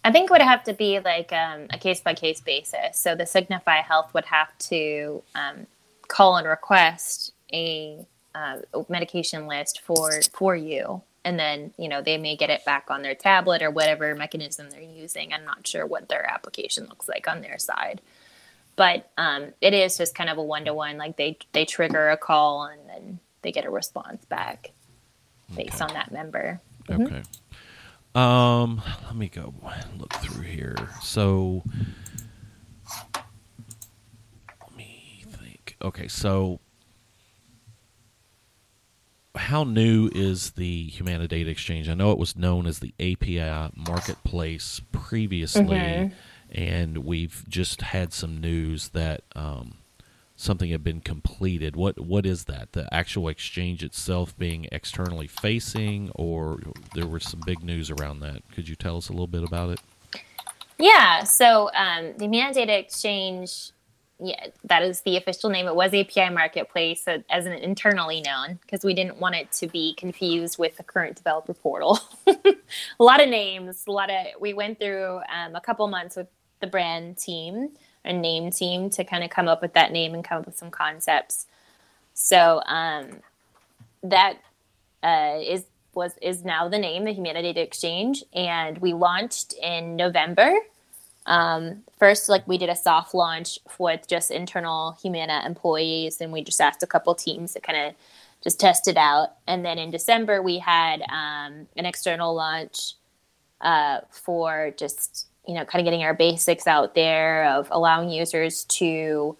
I 0.04 0.12
think 0.12 0.30
it 0.30 0.32
would 0.32 0.42
have 0.42 0.64
to 0.64 0.74
be 0.74 1.00
like 1.00 1.32
um, 1.34 1.68
a 1.72 1.78
case 1.78 2.00
by 2.02 2.14
case 2.14 2.40
basis. 2.40 2.98
So 2.98 3.16
the 3.16 3.26
Signify 3.26 3.82
Health 3.82 4.14
would 4.14 4.26
have 4.26 4.58
to 4.70 5.22
um, 5.36 5.68
call 6.08 6.38
and 6.38 6.48
request 6.48 7.34
a 7.54 8.06
uh, 8.36 8.58
medication 8.88 9.48
list 9.48 9.82
for 9.82 10.22
for 10.34 10.56
you 10.56 11.02
and 11.26 11.40
then 11.40 11.74
you 11.78 11.88
know 11.88 12.02
they 12.02 12.18
may 12.18 12.36
get 12.36 12.50
it 12.50 12.64
back 12.66 12.86
on 12.90 13.02
their 13.02 13.16
tablet 13.16 13.62
or 13.62 13.70
whatever 13.70 14.16
mechanism 14.16 14.70
they're 14.70 14.82
using 14.82 15.34
i'm 15.34 15.46
not 15.46 15.66
sure 15.68 15.86
what 15.86 16.08
their 16.10 16.30
application 16.30 16.86
looks 16.88 17.08
like 17.08 17.28
on 17.28 17.42
their 17.42 17.58
side 17.58 18.02
but 18.76 19.10
um, 19.18 19.48
it 19.60 19.74
is 19.74 19.98
just 19.98 20.16
kind 20.16 20.30
of 20.30 20.38
a 20.38 20.44
one-to-one 20.44 20.98
like 20.98 21.18
they 21.18 21.38
they 21.52 21.66
trigger 21.66 22.10
a 22.10 22.18
call 22.18 22.64
and 22.64 22.82
then 22.88 23.20
they 23.42 23.52
get 23.52 23.66
a 23.66 23.70
response 23.70 24.24
back 24.26 24.72
based 25.56 25.82
okay. 25.82 25.86
on 25.86 25.94
that 25.94 26.12
member 26.12 26.62
mm-hmm. 26.88 27.20
Um 28.20 28.82
let 29.06 29.16
me 29.16 29.30
go 29.30 29.54
look 29.98 30.14
through 30.16 30.44
here 30.44 30.90
so 31.02 31.64
let 33.14 34.76
me 34.76 35.24
think 35.26 35.78
okay 35.82 36.08
so 36.08 36.60
how 39.36 39.64
new 39.64 40.10
is 40.14 40.52
the 40.52 40.88
Humana 40.90 41.28
Data 41.28 41.50
Exchange? 41.50 41.88
I 41.88 41.94
know 41.94 42.12
it 42.12 42.18
was 42.18 42.36
known 42.36 42.68
as 42.68 42.80
the 42.80 42.94
API 43.00 43.72
Marketplace 43.76 44.82
previously, 44.92 45.64
mm-hmm. 45.64 46.14
and 46.52 47.00
we've 47.00 47.46
just 47.48 47.82
had 47.82 48.12
some 48.12 48.42
news 48.42 48.90
that 48.90 49.24
um, 49.36 49.76
something 50.40 50.72
had 50.72 50.84
been 50.84 51.02
completed. 51.02 51.76
What 51.76 52.00
what 52.00 52.26
is 52.26 52.46
that? 52.46 52.72
The 52.72 52.92
actual 52.94 53.28
exchange 53.28 53.84
itself 53.84 54.38
being 54.38 54.68
externally 54.72 55.28
facing, 55.28 56.12
or 56.16 56.60
there 56.96 57.08
was 57.08 57.26
some 57.26 57.42
big 57.46 57.64
news 57.64 57.92
around 57.92 58.22
that? 58.22 58.42
Could 58.54 58.70
you 58.70 58.76
tell 58.76 58.98
us 58.98 59.10
a 59.10 59.12
little 59.12 59.28
bit 59.28 59.44
about 59.44 59.72
it? 59.72 59.80
Yeah. 60.78 61.26
So 61.26 61.70
um, 61.74 62.14
the 62.18 62.26
Humana 62.26 62.54
Data 62.54 62.78
Exchange 62.78 63.72
yeah, 64.22 64.48
that 64.66 64.84
is 64.84 65.02
the 65.02 65.16
official 65.16 65.50
name. 65.50 65.66
It 65.66 65.76
was 65.76 65.94
API 65.94 66.30
Marketplace 66.30 67.06
as 67.08 67.46
an 67.46 67.54
internally 67.54 68.20
known 68.20 68.60
because 68.62 68.84
we 68.84 68.94
didn't 68.94 69.18
want 69.18 69.36
it 69.36 69.50
to 69.54 69.68
be 69.68 69.94
confused 69.94 70.60
with 70.60 70.76
the 70.76 70.84
current 70.84 71.16
developer 71.16 71.54
portal. 71.54 72.00
a 72.28 72.34
lot 73.00 73.22
of 73.22 73.30
names, 73.30 73.86
a 73.88 73.92
lot 73.92 74.10
of. 74.10 74.26
We 74.40 74.54
went 74.54 74.78
through 74.78 75.22
um, 75.34 75.56
a 75.56 75.62
couple 75.62 75.88
months 75.88 76.18
with 76.18 76.28
the 76.60 76.68
brand 76.68 77.18
team 77.18 77.70
and 78.04 78.22
name 78.22 78.52
team 78.52 78.90
to 78.92 79.04
kind 79.04 79.24
of 79.24 79.30
come 79.30 79.48
up 79.48 79.62
with 79.62 79.74
that 79.74 79.92
name 79.92 80.14
and 80.14 80.24
come 80.24 80.40
up 80.40 80.46
with 80.46 80.58
some 80.58 80.72
concepts. 80.72 81.46
So 82.14 82.62
um, 82.66 83.08
that 84.04 84.38
uh, 85.04 85.40
is 85.42 85.66
was 85.94 86.14
is 86.22 86.44
now 86.46 86.70
the 86.70 86.78
name, 86.78 87.04
the 87.06 87.14
Humanity 87.14 87.60
Exchange, 87.60 88.24
and 88.34 88.78
we 88.78 88.94
launched 88.94 89.54
in 89.62 89.96
November 89.96 90.54
um, 91.30 91.84
first, 92.00 92.28
like 92.28 92.48
we 92.48 92.58
did 92.58 92.70
a 92.70 92.76
soft 92.76 93.14
launch 93.14 93.60
with 93.78 94.08
just 94.08 94.32
internal 94.32 94.98
Humana 95.02 95.44
employees, 95.46 96.20
and 96.20 96.34
we 96.34 96.44
just 96.44 96.60
asked 96.60 96.82
a 96.82 96.88
couple 96.88 97.14
teams 97.14 97.54
to 97.54 97.60
kind 97.60 97.88
of 97.88 97.96
just 98.44 98.60
test 98.60 98.88
it 98.88 98.98
out. 98.98 99.36
And 99.46 99.64
then 99.64 99.78
in 99.78 99.92
December, 99.92 100.42
we 100.42 100.58
had 100.58 101.02
um, 101.04 101.68
an 101.78 101.86
external 101.86 102.34
launch 102.34 102.96
uh, 103.62 104.00
for 104.10 104.74
just 104.76 105.28
you 105.50 105.56
know 105.56 105.66
kind 105.66 105.82
of 105.82 105.86
getting 105.86 106.04
our 106.04 106.14
basics 106.14 106.68
out 106.68 106.94
there 106.94 107.46
of 107.46 107.68
allowing 107.72 108.10
users 108.10 108.64
to 108.66 109.36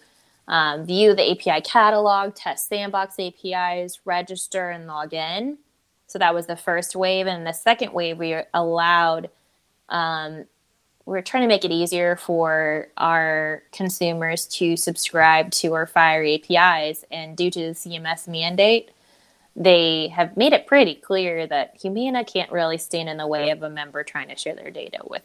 um, 0.48 0.84
view 0.84 1.14
the 1.14 1.30
API 1.30 1.60
catalog, 1.60 2.34
test 2.34 2.68
sandbox 2.68 3.14
APIs, 3.20 4.00
register, 4.04 4.70
and 4.70 4.88
log 4.88 5.14
in. 5.14 5.58
So 6.08 6.18
that 6.18 6.34
was 6.34 6.46
the 6.46 6.56
first 6.56 6.96
wave, 6.96 7.28
and 7.28 7.46
the 7.46 7.52
second 7.52 7.92
wave 7.92 8.18
we 8.18 8.36
allowed 8.52 9.30
um, 9.88 10.46
we're 11.06 11.22
trying 11.22 11.42
to 11.42 11.48
make 11.48 11.64
it 11.64 11.72
easier 11.72 12.16
for 12.16 12.88
our 12.96 13.62
consumers 13.72 14.46
to 14.46 14.76
subscribe 14.76 15.50
to 15.50 15.74
our 15.74 15.86
FHIR 15.86 16.50
APIs. 16.50 17.04
And 17.10 17.36
due 17.36 17.50
to 17.50 17.58
the 17.58 17.72
CMS 17.72 18.28
mandate, 18.28 18.90
they 19.56 20.08
have 20.08 20.36
made 20.36 20.52
it 20.52 20.66
pretty 20.66 20.94
clear 20.94 21.46
that 21.46 21.76
Humana 21.80 22.24
can't 22.24 22.52
really 22.52 22.78
stand 22.78 23.08
in 23.08 23.16
the 23.16 23.26
way 23.26 23.50
of 23.50 23.62
a 23.62 23.70
member 23.70 24.04
trying 24.04 24.28
to 24.28 24.36
share 24.36 24.54
their 24.54 24.70
data 24.70 24.98
with 25.04 25.22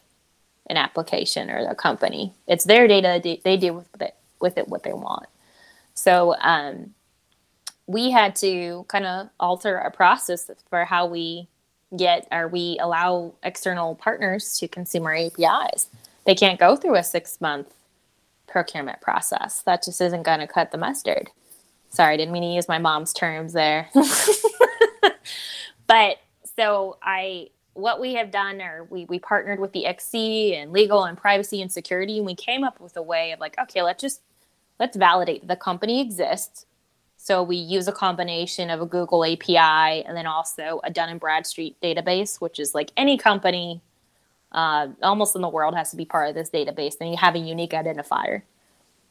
an 0.68 0.76
application 0.76 1.50
or 1.50 1.58
a 1.58 1.74
company. 1.74 2.32
It's 2.46 2.64
their 2.64 2.86
data; 2.88 3.20
they 3.44 3.56
do 3.56 3.74
with 3.74 4.02
it, 4.02 4.14
with 4.40 4.58
it 4.58 4.68
what 4.68 4.82
they 4.82 4.92
want. 4.92 5.26
So 5.94 6.36
um, 6.40 6.94
we 7.86 8.10
had 8.10 8.36
to 8.36 8.84
kind 8.88 9.06
of 9.06 9.28
alter 9.40 9.78
our 9.78 9.90
process 9.90 10.50
for 10.68 10.84
how 10.84 11.06
we 11.06 11.48
get 11.96 12.26
or 12.32 12.48
we 12.48 12.78
allow 12.80 13.34
external 13.42 13.94
partners 13.94 14.58
to 14.58 14.68
consume 14.68 15.06
our 15.06 15.14
APIs. 15.14 15.88
They 16.24 16.34
can't 16.34 16.58
go 16.58 16.76
through 16.76 16.96
a 16.96 17.04
six 17.04 17.40
month 17.40 17.72
procurement 18.46 19.00
process. 19.00 19.62
That 19.62 19.84
just 19.84 20.00
isn't 20.00 20.24
going 20.24 20.40
to 20.40 20.46
cut 20.46 20.72
the 20.72 20.78
mustard. 20.78 21.30
Sorry, 21.90 22.14
I 22.14 22.16
didn't 22.16 22.32
mean 22.32 22.42
to 22.42 22.48
use 22.48 22.68
my 22.68 22.78
mom's 22.78 23.12
terms 23.12 23.52
there. 23.52 23.88
but 25.86 26.16
so 26.56 26.98
I 27.02 27.50
what 27.76 28.00
we 28.00 28.14
have 28.14 28.30
done 28.30 28.60
or 28.60 28.84
we, 28.84 29.04
we 29.04 29.18
partnered 29.18 29.60
with 29.60 29.72
the 29.72 29.86
XC 29.86 30.54
and 30.54 30.72
legal 30.72 31.04
and 31.04 31.16
privacy 31.16 31.60
and 31.60 31.70
security 31.70 32.16
and 32.16 32.26
we 32.26 32.34
came 32.34 32.64
up 32.64 32.80
with 32.80 32.96
a 32.96 33.02
way 33.02 33.32
of 33.32 33.40
like, 33.40 33.58
okay, 33.58 33.82
let's 33.82 34.00
just 34.00 34.22
let's 34.80 34.96
validate 34.96 35.46
the 35.46 35.56
company 35.56 36.00
exists. 36.00 36.66
So 37.16 37.42
we 37.42 37.56
use 37.56 37.88
a 37.88 37.92
combination 37.92 38.70
of 38.70 38.80
a 38.80 38.86
Google 38.86 39.24
API 39.24 40.04
and 40.04 40.16
then 40.16 40.26
also 40.26 40.80
a 40.84 40.90
Dun 40.90 41.08
and 41.08 41.20
Bradstreet 41.20 41.80
database, 41.80 42.40
which 42.40 42.58
is 42.58 42.74
like 42.74 42.92
any 42.96 43.18
company 43.18 43.80
uh, 44.52 44.88
almost 45.02 45.34
in 45.34 45.42
the 45.42 45.48
world 45.48 45.74
has 45.74 45.90
to 45.90 45.96
be 45.96 46.04
part 46.04 46.28
of 46.28 46.34
this 46.34 46.50
database. 46.50 46.94
and 47.00 47.10
you 47.10 47.16
have 47.16 47.34
a 47.34 47.38
unique 47.38 47.72
identifier. 47.72 48.42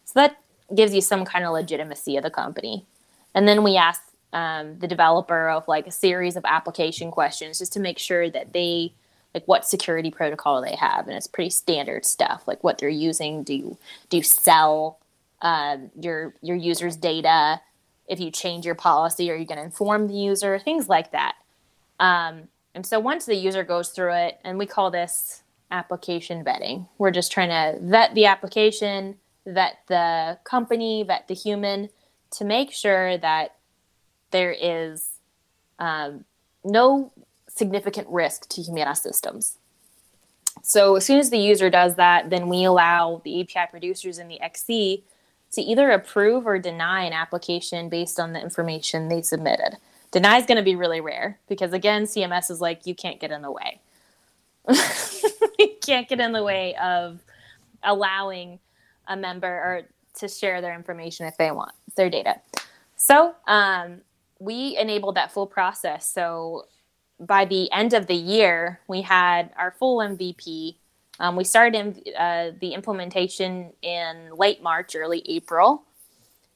So 0.06 0.14
that 0.16 0.38
gives 0.74 0.94
you 0.94 1.02
some 1.02 1.26
kind 1.26 1.46
of 1.46 1.54
legitimacy 1.54 2.18
of 2.18 2.24
the 2.24 2.32
company. 2.32 2.86
And 3.34 3.48
then 3.48 3.64
we 3.64 3.76
ask 3.76 4.02
um, 4.36 4.78
the 4.80 4.88
developer 4.88 5.50
of 5.50 5.66
like 5.66 5.88
a 5.88 5.92
series 5.92 6.36
of 6.36 6.44
application 6.46 7.10
questions 7.10 7.60
just 7.60 7.72
to 7.74 7.80
make 7.80 7.98
sure 7.98 8.30
that 8.30 8.52
they 8.52 8.94
like 9.34 9.48
what 9.48 9.66
security 9.66 10.12
protocol 10.12 10.62
they 10.62 10.76
have. 10.76 11.08
And 11.08 11.16
it's 11.16 11.26
pretty 11.26 11.50
standard 11.50 12.06
stuff 12.06 12.44
like 12.46 12.62
what 12.62 12.78
they're 12.78 12.90
using. 12.90 13.44
Do 13.44 13.56
you 13.56 13.78
do 14.10 14.18
you 14.18 14.24
sell 14.24 15.00
um, 15.42 15.90
your 16.00 16.36
your 16.42 16.58
users 16.58 16.98
data? 16.98 17.62
If 18.08 18.20
you 18.20 18.30
change 18.30 18.66
your 18.66 18.76
policy 18.76 19.32
are 19.32 19.36
you 19.36 19.46
going 19.46 19.58
to 19.58 19.64
inform 19.64 20.08
the 20.08 20.14
user? 20.14 20.60
Things 20.60 20.90
like 20.90 21.12
that. 21.14 21.36
Um, 22.00 22.50
and 22.76 22.86
so 22.86 23.00
once 23.00 23.26
the 23.26 23.36
user 23.36 23.64
goes 23.64 23.90
through 23.90 24.14
it 24.14 24.38
and 24.44 24.58
we 24.58 24.66
call 24.66 24.92
this 24.92 25.44
application 25.72 26.44
vetting. 26.44 26.88
We're 26.98 27.12
just 27.12 27.32
trying 27.32 27.50
to 27.50 27.80
vet 27.82 28.14
the 28.14 28.26
application 28.26 29.16
vet 29.48 29.78
the 29.88 30.40
company 30.44 31.04
vet 31.04 31.28
the 31.28 31.36
human 31.36 31.90
to 32.32 32.44
make 32.44 32.72
sure 32.72 33.18
that 33.18 33.55
there 34.32 34.52
is 34.52 35.10
um, 35.80 36.26
no 36.64 37.12
significant 37.48 38.08
risk 38.10 38.50
to 38.50 38.62
Humana 38.62 38.96
systems. 38.96 39.58
So 40.62 40.96
as 40.96 41.06
soon 41.06 41.20
as 41.20 41.30
the 41.30 41.38
user 41.38 41.70
does 41.70 41.96
that, 41.96 42.30
then 42.30 42.50
we 42.50 42.64
allow 42.64 43.22
the 43.24 43.42
API 43.42 43.70
producers 43.70 44.18
in 44.18 44.28
the 44.28 44.42
XC 44.42 45.04
to 45.52 45.62
either 45.62 45.92
approve 45.92 46.46
or 46.46 46.60
deny 46.60 47.04
an 47.04 47.14
application 47.14 47.90
based 47.90 48.20
on 48.20 48.34
the 48.34 48.42
information 48.42 49.08
they 49.08 49.22
submitted. 49.22 49.78
Deny 50.12 50.38
is 50.38 50.46
going 50.46 50.58
to 50.58 50.64
be 50.64 50.76
really 50.76 51.02
rare 51.02 51.40
because 51.48 51.74
again, 51.74 52.04
CMS 52.04 52.50
is 52.50 52.62
like 52.62 52.86
you 52.86 52.96
can't 52.96 53.20
get 53.20 53.32
in 53.32 53.42
the 53.42 53.52
way. 53.52 53.80
you 55.60 55.70
can't 55.86 56.08
get 56.08 56.20
in 56.20 56.32
the 56.32 56.44
way 56.44 56.76
of 56.76 57.20
allowing 57.84 58.60
a 59.08 59.16
member 59.16 59.48
or 59.48 59.82
to 60.16 60.28
share 60.28 60.62
their 60.62 60.74
information 60.74 61.28
if 61.28 61.38
they 61.38 61.52
want 61.52 61.74
their 61.96 62.10
data. 62.10 62.40
So 62.96 63.36
um, 63.48 64.02
we 64.40 64.78
enabled 64.78 65.16
that 65.16 65.32
full 65.32 65.48
process. 65.48 66.12
So 66.12 66.66
by 67.20 67.46
the 67.46 67.72
end 67.72 67.94
of 67.94 68.08
the 68.08 68.16
year, 68.16 68.82
we 68.88 69.02
had 69.02 69.52
our 69.58 69.72
full 69.72 70.00
MVP. 70.00 70.76
Um, 71.20 71.36
we 71.36 71.44
started 71.44 71.76
in, 71.76 72.14
uh, 72.16 72.52
the 72.60 72.74
implementation 72.74 73.72
in 73.82 74.32
late 74.36 74.62
March, 74.62 74.96
early 74.96 75.24
April. 75.26 75.84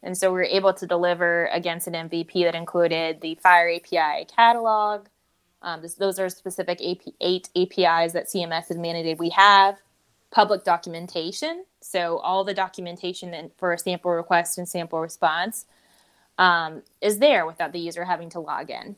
And 0.03 0.17
so 0.17 0.31
we 0.31 0.39
were 0.39 0.43
able 0.43 0.73
to 0.73 0.87
deliver 0.87 1.47
against 1.47 1.87
an 1.87 1.93
MVP 1.93 2.43
that 2.45 2.55
included 2.55 3.21
the 3.21 3.37
FHIR 3.43 3.77
API 3.77 4.25
catalog. 4.25 5.07
Um, 5.61 5.81
this, 5.81 5.95
those 5.95 6.19
are 6.19 6.29
specific 6.29 6.79
AP, 6.81 7.13
eight 7.19 7.49
APIs 7.55 8.13
that 8.13 8.27
CMS 8.27 8.67
has 8.67 8.77
mandated 8.77 9.17
we 9.17 9.29
have. 9.29 9.77
Public 10.31 10.63
documentation. 10.63 11.65
So 11.81 12.17
all 12.19 12.43
the 12.43 12.53
documentation 12.53 13.51
for 13.57 13.73
a 13.73 13.77
sample 13.77 14.11
request 14.11 14.57
and 14.57 14.67
sample 14.67 14.99
response 14.99 15.65
um, 16.39 16.81
is 17.01 17.19
there 17.19 17.45
without 17.45 17.73
the 17.73 17.79
user 17.79 18.05
having 18.05 18.29
to 18.31 18.39
log 18.39 18.71
in 18.71 18.95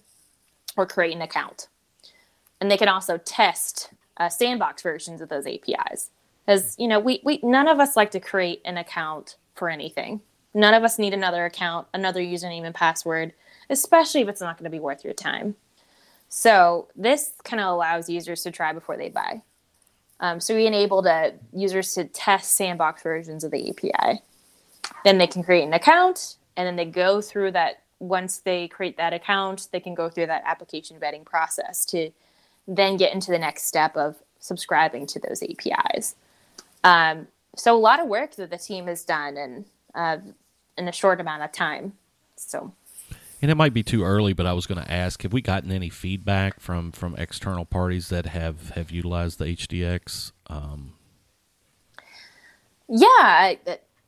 or 0.77 0.85
create 0.85 1.15
an 1.15 1.21
account. 1.21 1.67
And 2.61 2.69
they 2.69 2.77
can 2.77 2.87
also 2.87 3.17
test 3.17 3.89
uh, 4.17 4.29
sandbox 4.29 4.83
versions 4.83 5.19
of 5.19 5.29
those 5.29 5.47
APIs. 5.47 6.11
Because, 6.45 6.75
you 6.77 6.87
know, 6.87 6.99
we, 6.99 7.21
we 7.25 7.39
none 7.43 7.67
of 7.67 7.79
us 7.79 7.97
like 7.97 8.11
to 8.11 8.19
create 8.19 8.61
an 8.63 8.77
account 8.77 9.35
for 9.55 9.69
anything. 9.69 10.21
None 10.53 10.73
of 10.73 10.83
us 10.83 10.99
need 10.99 11.13
another 11.13 11.45
account, 11.45 11.87
another 11.93 12.21
username 12.21 12.63
and 12.63 12.75
password, 12.75 13.33
especially 13.69 14.21
if 14.21 14.27
it's 14.27 14.41
not 14.41 14.57
going 14.57 14.65
to 14.65 14.69
be 14.69 14.79
worth 14.79 15.03
your 15.03 15.13
time. 15.13 15.55
So 16.29 16.87
this 16.95 17.33
kind 17.43 17.59
of 17.59 17.67
allows 17.67 18.09
users 18.09 18.43
to 18.43 18.51
try 18.51 18.71
before 18.71 18.97
they 18.97 19.09
buy. 19.09 19.41
Um, 20.19 20.39
so 20.39 20.55
we 20.55 20.67
enable 20.67 21.01
the 21.01 21.33
users 21.53 21.93
to 21.95 22.05
test 22.05 22.55
sandbox 22.55 23.01
versions 23.01 23.43
of 23.43 23.51
the 23.51 23.69
API. 23.69 24.21
Then 25.03 25.17
they 25.17 25.27
can 25.27 25.43
create 25.43 25.63
an 25.63 25.73
account 25.73 26.35
and 26.61 26.67
then 26.67 26.75
they 26.75 26.91
go 26.91 27.21
through 27.21 27.51
that 27.51 27.81
once 27.99 28.39
they 28.39 28.67
create 28.67 28.97
that 28.97 29.13
account 29.13 29.67
they 29.71 29.79
can 29.79 29.93
go 29.93 30.09
through 30.09 30.25
that 30.25 30.43
application 30.45 30.99
vetting 30.99 31.25
process 31.25 31.85
to 31.85 32.09
then 32.67 32.97
get 32.97 33.13
into 33.13 33.31
the 33.31 33.39
next 33.39 33.67
step 33.67 33.95
of 33.97 34.15
subscribing 34.39 35.05
to 35.05 35.19
those 35.19 35.43
apis 35.43 36.15
um, 36.83 37.27
so 37.55 37.75
a 37.75 37.79
lot 37.79 37.99
of 37.99 38.07
work 38.07 38.35
that 38.35 38.49
the 38.49 38.57
team 38.57 38.87
has 38.87 39.03
done 39.03 39.37
in 39.37 39.65
uh, 39.93 40.17
in 40.77 40.87
a 40.87 40.91
short 40.91 41.19
amount 41.19 41.43
of 41.43 41.51
time. 41.51 41.93
So. 42.35 42.73
And 43.41 43.49
it 43.49 43.55
might 43.55 43.73
be 43.73 43.81
too 43.81 44.03
early, 44.03 44.33
but 44.33 44.45
I 44.45 44.53
was 44.53 44.67
going 44.67 44.83
to 44.83 44.91
ask: 44.91 45.23
Have 45.23 45.33
we 45.33 45.41
gotten 45.41 45.71
any 45.71 45.89
feedback 45.89 46.59
from 46.59 46.91
from 46.91 47.15
external 47.15 47.65
parties 47.65 48.09
that 48.09 48.27
have 48.27 48.71
have 48.71 48.91
utilized 48.91 49.39
the 49.39 49.45
HDX? 49.45 50.31
Um, 50.47 50.93
yeah, 52.87 53.55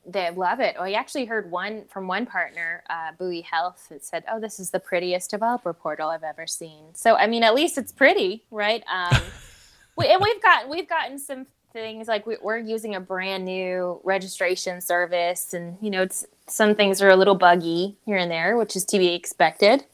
they 0.06 0.30
love 0.30 0.60
it. 0.60 0.76
I 0.78 0.92
actually 0.92 1.24
heard 1.24 1.50
one 1.50 1.84
from 1.88 2.06
one 2.06 2.26
partner, 2.26 2.82
uh, 2.90 3.12
Buoy 3.18 3.40
Health, 3.40 3.86
that 3.90 4.04
said, 4.04 4.24
"Oh, 4.30 4.40
this 4.40 4.60
is 4.60 4.70
the 4.70 4.80
prettiest 4.80 5.30
developer 5.30 5.72
portal 5.72 6.10
I've 6.10 6.22
ever 6.22 6.46
seen." 6.46 6.94
So, 6.94 7.16
I 7.16 7.26
mean, 7.26 7.42
at 7.42 7.54
least 7.54 7.78
it's 7.78 7.92
pretty, 7.92 8.44
right? 8.50 8.84
Um, 8.92 9.20
we, 9.96 10.06
and 10.06 10.20
we've 10.22 10.42
gotten 10.42 10.70
we've 10.70 10.88
gotten 10.88 11.18
some 11.18 11.46
things 11.72 12.06
like 12.06 12.26
we, 12.26 12.36
are 12.44 12.58
using 12.58 12.94
a 12.94 13.00
brand 13.00 13.44
new 13.44 14.00
registration 14.04 14.80
service, 14.80 15.54
and 15.54 15.76
you 15.80 15.90
know, 15.90 16.06
some 16.46 16.74
things 16.74 17.00
are 17.02 17.10
a 17.10 17.16
little 17.16 17.34
buggy 17.34 17.96
here 18.04 18.16
and 18.16 18.30
there, 18.30 18.56
which 18.56 18.76
is 18.76 18.84
to 18.86 18.98
be 18.98 19.14
expected. 19.14 19.84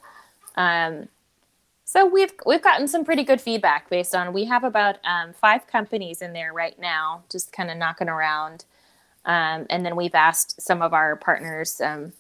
Um, 0.57 1.09
so 1.85 2.07
we've 2.07 2.33
we've 2.47 2.63
gotten 2.63 2.87
some 2.87 3.05
pretty 3.05 3.25
good 3.25 3.41
feedback 3.41 3.91
based 3.91 4.15
on 4.15 4.33
we 4.33 4.45
have 4.45 4.63
about 4.63 4.99
um, 5.05 5.33
five 5.33 5.67
companies 5.67 6.23
in 6.23 6.33
there 6.33 6.53
right 6.53 6.79
now, 6.79 7.25
just 7.31 7.53
kind 7.53 7.71
of 7.71 7.77
knocking 7.77 8.09
around. 8.09 8.65
Um, 9.25 9.67
and 9.69 9.85
then 9.85 9.97
we've 9.97 10.15
asked 10.15 10.63
some 10.63 10.83
of 10.83 10.93
our 10.93 11.17
partners 11.17 11.81
um, 11.81 12.13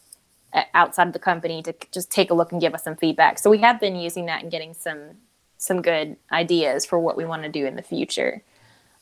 outside 0.74 1.06
of 1.06 1.12
the 1.12 1.18
company 1.18 1.62
to 1.62 1.74
just 1.92 2.10
take 2.10 2.30
a 2.30 2.34
look 2.34 2.52
and 2.52 2.60
give 2.60 2.74
us 2.74 2.84
some 2.84 2.96
feedback. 2.96 3.38
So 3.38 3.50
we 3.50 3.58
have 3.58 3.80
been 3.80 3.96
using 3.96 4.26
that 4.26 4.42
and 4.42 4.50
getting 4.50 4.74
some 4.74 5.16
some 5.56 5.82
good 5.82 6.16
ideas 6.32 6.86
for 6.86 6.98
what 6.98 7.18
we 7.18 7.24
want 7.26 7.42
to 7.42 7.48
do 7.50 7.66
in 7.66 7.76
the 7.76 7.82
future. 7.82 8.42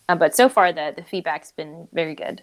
Uh, 0.09 0.17
but 0.17 0.35
so 0.35 0.49
far, 0.49 0.73
the 0.73 0.93
the 0.97 1.03
feedback's 1.03 1.53
been 1.53 1.89
very 1.93 2.15
good. 2.15 2.43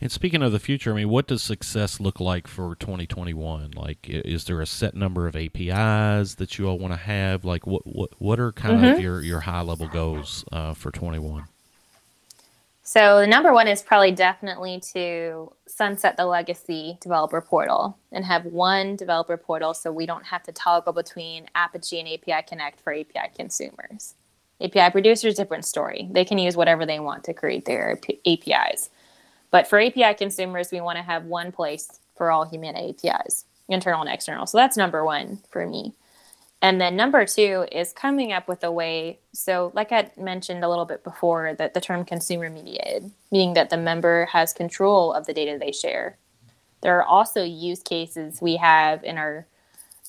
And 0.00 0.10
speaking 0.10 0.42
of 0.42 0.50
the 0.50 0.58
future, 0.58 0.90
I 0.92 0.96
mean, 0.96 1.10
what 1.10 1.28
does 1.28 1.44
success 1.44 2.00
look 2.00 2.18
like 2.18 2.48
for 2.48 2.74
2021? 2.74 3.70
Like, 3.76 3.98
is 4.08 4.46
there 4.46 4.60
a 4.60 4.66
set 4.66 4.96
number 4.96 5.28
of 5.28 5.36
APIs 5.36 6.34
that 6.34 6.58
you 6.58 6.68
all 6.68 6.76
want 6.76 6.92
to 6.92 6.98
have? 6.98 7.44
Like, 7.44 7.68
what 7.68 7.86
what 7.86 8.10
what 8.20 8.40
are 8.40 8.50
kind 8.50 8.78
mm-hmm. 8.78 8.94
of 8.94 9.00
your 9.00 9.22
your 9.22 9.40
high 9.40 9.60
level 9.60 9.86
goals 9.86 10.44
uh, 10.50 10.74
for 10.74 10.90
21? 10.90 11.44
So 12.92 13.20
the 13.20 13.26
number 13.26 13.54
one 13.54 13.68
is 13.68 13.80
probably 13.80 14.12
definitely 14.12 14.78
to 14.92 15.50
sunset 15.66 16.18
the 16.18 16.26
legacy 16.26 16.98
developer 17.00 17.40
portal 17.40 17.96
and 18.12 18.22
have 18.22 18.44
one 18.44 18.96
developer 18.96 19.38
portal 19.38 19.72
so 19.72 19.90
we 19.90 20.04
don't 20.04 20.26
have 20.26 20.42
to 20.42 20.52
toggle 20.52 20.92
between 20.92 21.46
Apigee 21.56 22.00
and 22.00 22.08
API 22.08 22.46
Connect 22.46 22.78
for 22.82 22.92
API 22.92 23.30
consumers. 23.34 24.14
API 24.60 24.90
producers, 24.90 25.36
different 25.36 25.64
story. 25.64 26.06
They 26.10 26.26
can 26.26 26.36
use 26.36 26.54
whatever 26.54 26.84
they 26.84 27.00
want 27.00 27.24
to 27.24 27.32
create 27.32 27.64
their 27.64 27.98
APIs. 28.26 28.90
But 29.50 29.66
for 29.66 29.80
API 29.80 30.12
consumers, 30.12 30.70
we 30.70 30.82
want 30.82 30.98
to 30.98 31.02
have 31.02 31.24
one 31.24 31.50
place 31.50 31.98
for 32.14 32.30
all 32.30 32.44
Humana 32.44 32.90
APIs, 32.90 33.46
internal 33.70 34.02
and 34.02 34.10
external. 34.10 34.46
So 34.46 34.58
that's 34.58 34.76
number 34.76 35.02
one 35.02 35.38
for 35.48 35.66
me. 35.66 35.94
And 36.62 36.80
then 36.80 36.94
number 36.94 37.26
two 37.26 37.66
is 37.72 37.92
coming 37.92 38.32
up 38.32 38.46
with 38.46 38.62
a 38.62 38.70
way. 38.70 39.18
So, 39.32 39.72
like 39.74 39.90
I 39.90 40.12
mentioned 40.16 40.62
a 40.64 40.68
little 40.68 40.84
bit 40.84 41.02
before, 41.02 41.54
that 41.54 41.74
the 41.74 41.80
term 41.80 42.04
consumer 42.04 42.48
mediated, 42.48 43.10
meaning 43.32 43.54
that 43.54 43.68
the 43.68 43.76
member 43.76 44.26
has 44.26 44.52
control 44.52 45.12
of 45.12 45.26
the 45.26 45.34
data 45.34 45.58
they 45.58 45.72
share. 45.72 46.16
There 46.80 46.96
are 46.98 47.04
also 47.04 47.42
use 47.42 47.82
cases 47.82 48.40
we 48.40 48.56
have 48.56 49.02
in 49.02 49.18
our 49.18 49.46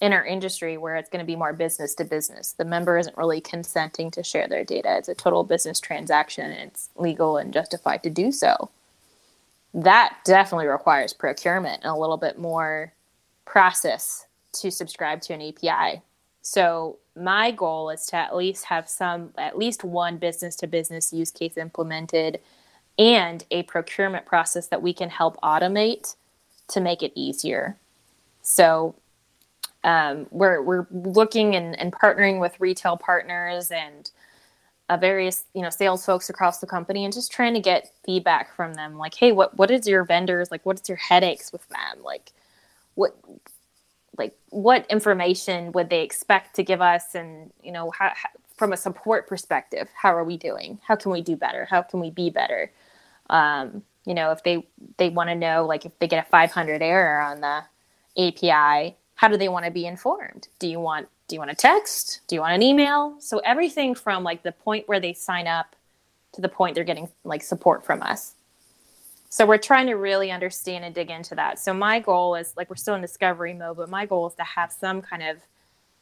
in 0.01 0.11
our 0.11 0.25
industry 0.25 0.77
where 0.77 0.95
it's 0.95 1.09
going 1.09 1.23
to 1.23 1.25
be 1.25 1.35
more 1.35 1.53
business 1.53 1.95
to 1.95 2.03
business. 2.03 2.51
The 2.53 2.65
member 2.65 2.97
isn't 2.97 3.17
really 3.17 3.39
consenting 3.39 4.11
to 4.11 4.23
share 4.23 4.47
their 4.47 4.65
data. 4.65 4.97
It's 4.97 5.07
a 5.07 5.15
total 5.15 5.43
business 5.45 5.79
transaction 5.79 6.51
and 6.51 6.69
it's 6.71 6.89
legal 6.97 7.37
and 7.37 7.53
justified 7.53 8.03
to 8.03 8.09
do 8.09 8.31
so. 8.31 8.69
That 9.73 10.17
definitely 10.25 10.67
requires 10.67 11.13
procurement 11.13 11.83
and 11.83 11.91
a 11.91 11.97
little 11.97 12.17
bit 12.17 12.37
more 12.37 12.91
process 13.45 14.25
to 14.53 14.71
subscribe 14.71 15.21
to 15.21 15.33
an 15.33 15.41
API. 15.41 16.01
So 16.43 16.99
my 17.15 17.51
goal 17.51 17.89
is 17.89 18.05
to 18.07 18.17
at 18.17 18.35
least 18.35 18.65
have 18.65 18.87
some 18.89 19.31
at 19.37 19.57
least 19.57 19.83
one 19.83 20.17
business 20.17 20.55
to 20.57 20.67
business 20.67 21.13
use 21.13 21.31
case 21.31 21.57
implemented 21.57 22.39
and 22.99 23.43
a 23.49 23.63
procurement 23.63 24.25
process 24.25 24.67
that 24.67 24.81
we 24.81 24.93
can 24.93 25.09
help 25.09 25.39
automate 25.41 26.15
to 26.67 26.81
make 26.81 27.01
it 27.01 27.13
easier. 27.15 27.77
So 28.41 28.93
um, 29.85 30.27
we're 30.31 30.61
we're 30.61 30.85
looking 30.91 31.55
and, 31.55 31.79
and 31.79 31.93
partnering 31.93 32.41
with 32.41 32.59
retail 32.59 32.97
partners 32.97 33.71
and 33.71 34.11
uh, 34.89 34.97
various 34.97 35.45
you 35.53 35.61
know 35.61 35.69
sales 35.69 36.05
folks 36.05 36.29
across 36.29 36.59
the 36.59 36.67
company 36.67 37.05
and 37.05 37.13
just 37.13 37.31
trying 37.31 37.53
to 37.53 37.61
get 37.61 37.91
feedback 38.05 38.53
from 38.53 38.73
them 38.73 38.97
like 38.97 39.13
hey 39.15 39.31
what 39.31 39.57
what 39.57 39.71
is 39.71 39.87
your 39.87 40.03
vendors 40.03 40.51
like 40.51 40.65
what's 40.65 40.89
your 40.89 40.97
headaches 40.97 41.53
with 41.53 41.67
them 41.69 42.03
like 42.03 42.31
what 42.95 43.15
like 44.17 44.37
what 44.49 44.85
information 44.89 45.71
would 45.71 45.89
they 45.89 46.01
expect 46.01 46.55
to 46.55 46.63
give 46.63 46.81
us? 46.81 47.15
And 47.15 47.51
you 47.63 47.71
know 47.71 47.91
how, 47.91 48.11
how, 48.13 48.29
from 48.55 48.73
a 48.73 48.77
support 48.77 49.27
perspective 49.27 49.89
how 49.95 50.15
are 50.15 50.23
we 50.23 50.37
doing? 50.37 50.79
How 50.87 50.95
can 50.95 51.11
we 51.11 51.21
do 51.21 51.35
better? 51.35 51.65
How 51.69 51.81
can 51.81 51.99
we 51.99 52.09
be 52.09 52.29
better? 52.29 52.71
Um, 53.29 53.83
you 54.05 54.13
know 54.13 54.31
if 54.31 54.43
they 54.43 54.67
they 54.97 55.09
want 55.09 55.29
to 55.29 55.35
know 55.35 55.65
like 55.65 55.85
if 55.85 55.97
they 55.99 56.07
get 56.07 56.25
a 56.25 56.29
500 56.29 56.81
error 56.81 57.21
on 57.21 57.41
the 57.41 57.63
api 58.17 58.95
how 59.15 59.27
do 59.27 59.37
they 59.37 59.49
want 59.49 59.65
to 59.65 59.71
be 59.71 59.85
informed? 59.85 60.47
Do 60.59 60.67
you 60.67 60.79
want 60.79 61.07
do 61.27 61.35
you 61.35 61.39
want 61.39 61.51
a 61.51 61.55
text? 61.55 62.21
Do 62.27 62.35
you 62.35 62.41
want 62.41 62.53
an 62.53 62.61
email? 62.61 63.15
So 63.19 63.39
everything 63.39 63.95
from 63.95 64.23
like 64.23 64.43
the 64.43 64.51
point 64.51 64.87
where 64.87 64.99
they 64.99 65.13
sign 65.13 65.47
up 65.47 65.75
to 66.33 66.41
the 66.41 66.49
point 66.49 66.75
they're 66.75 66.83
getting 66.83 67.09
like 67.23 67.41
support 67.41 67.85
from 67.85 68.01
us 68.01 68.35
so 69.33 69.47
we're 69.47 69.57
trying 69.57 69.87
to 69.87 69.95
really 69.95 70.29
understand 70.29 70.85
and 70.85 70.93
dig 70.93 71.09
into 71.09 71.33
that. 71.33 71.57
So 71.57 71.73
my 71.73 71.99
goal 71.99 72.35
is 72.35 72.53
like 72.55 72.69
we're 72.69 72.75
still 72.75 72.93
in 72.93 73.01
discovery 73.01 73.55
mode 73.55 73.77
but 73.77 73.89
my 73.89 74.05
goal 74.05 74.27
is 74.27 74.35
to 74.35 74.43
have 74.43 74.71
some 74.71 75.01
kind 75.01 75.23
of 75.23 75.37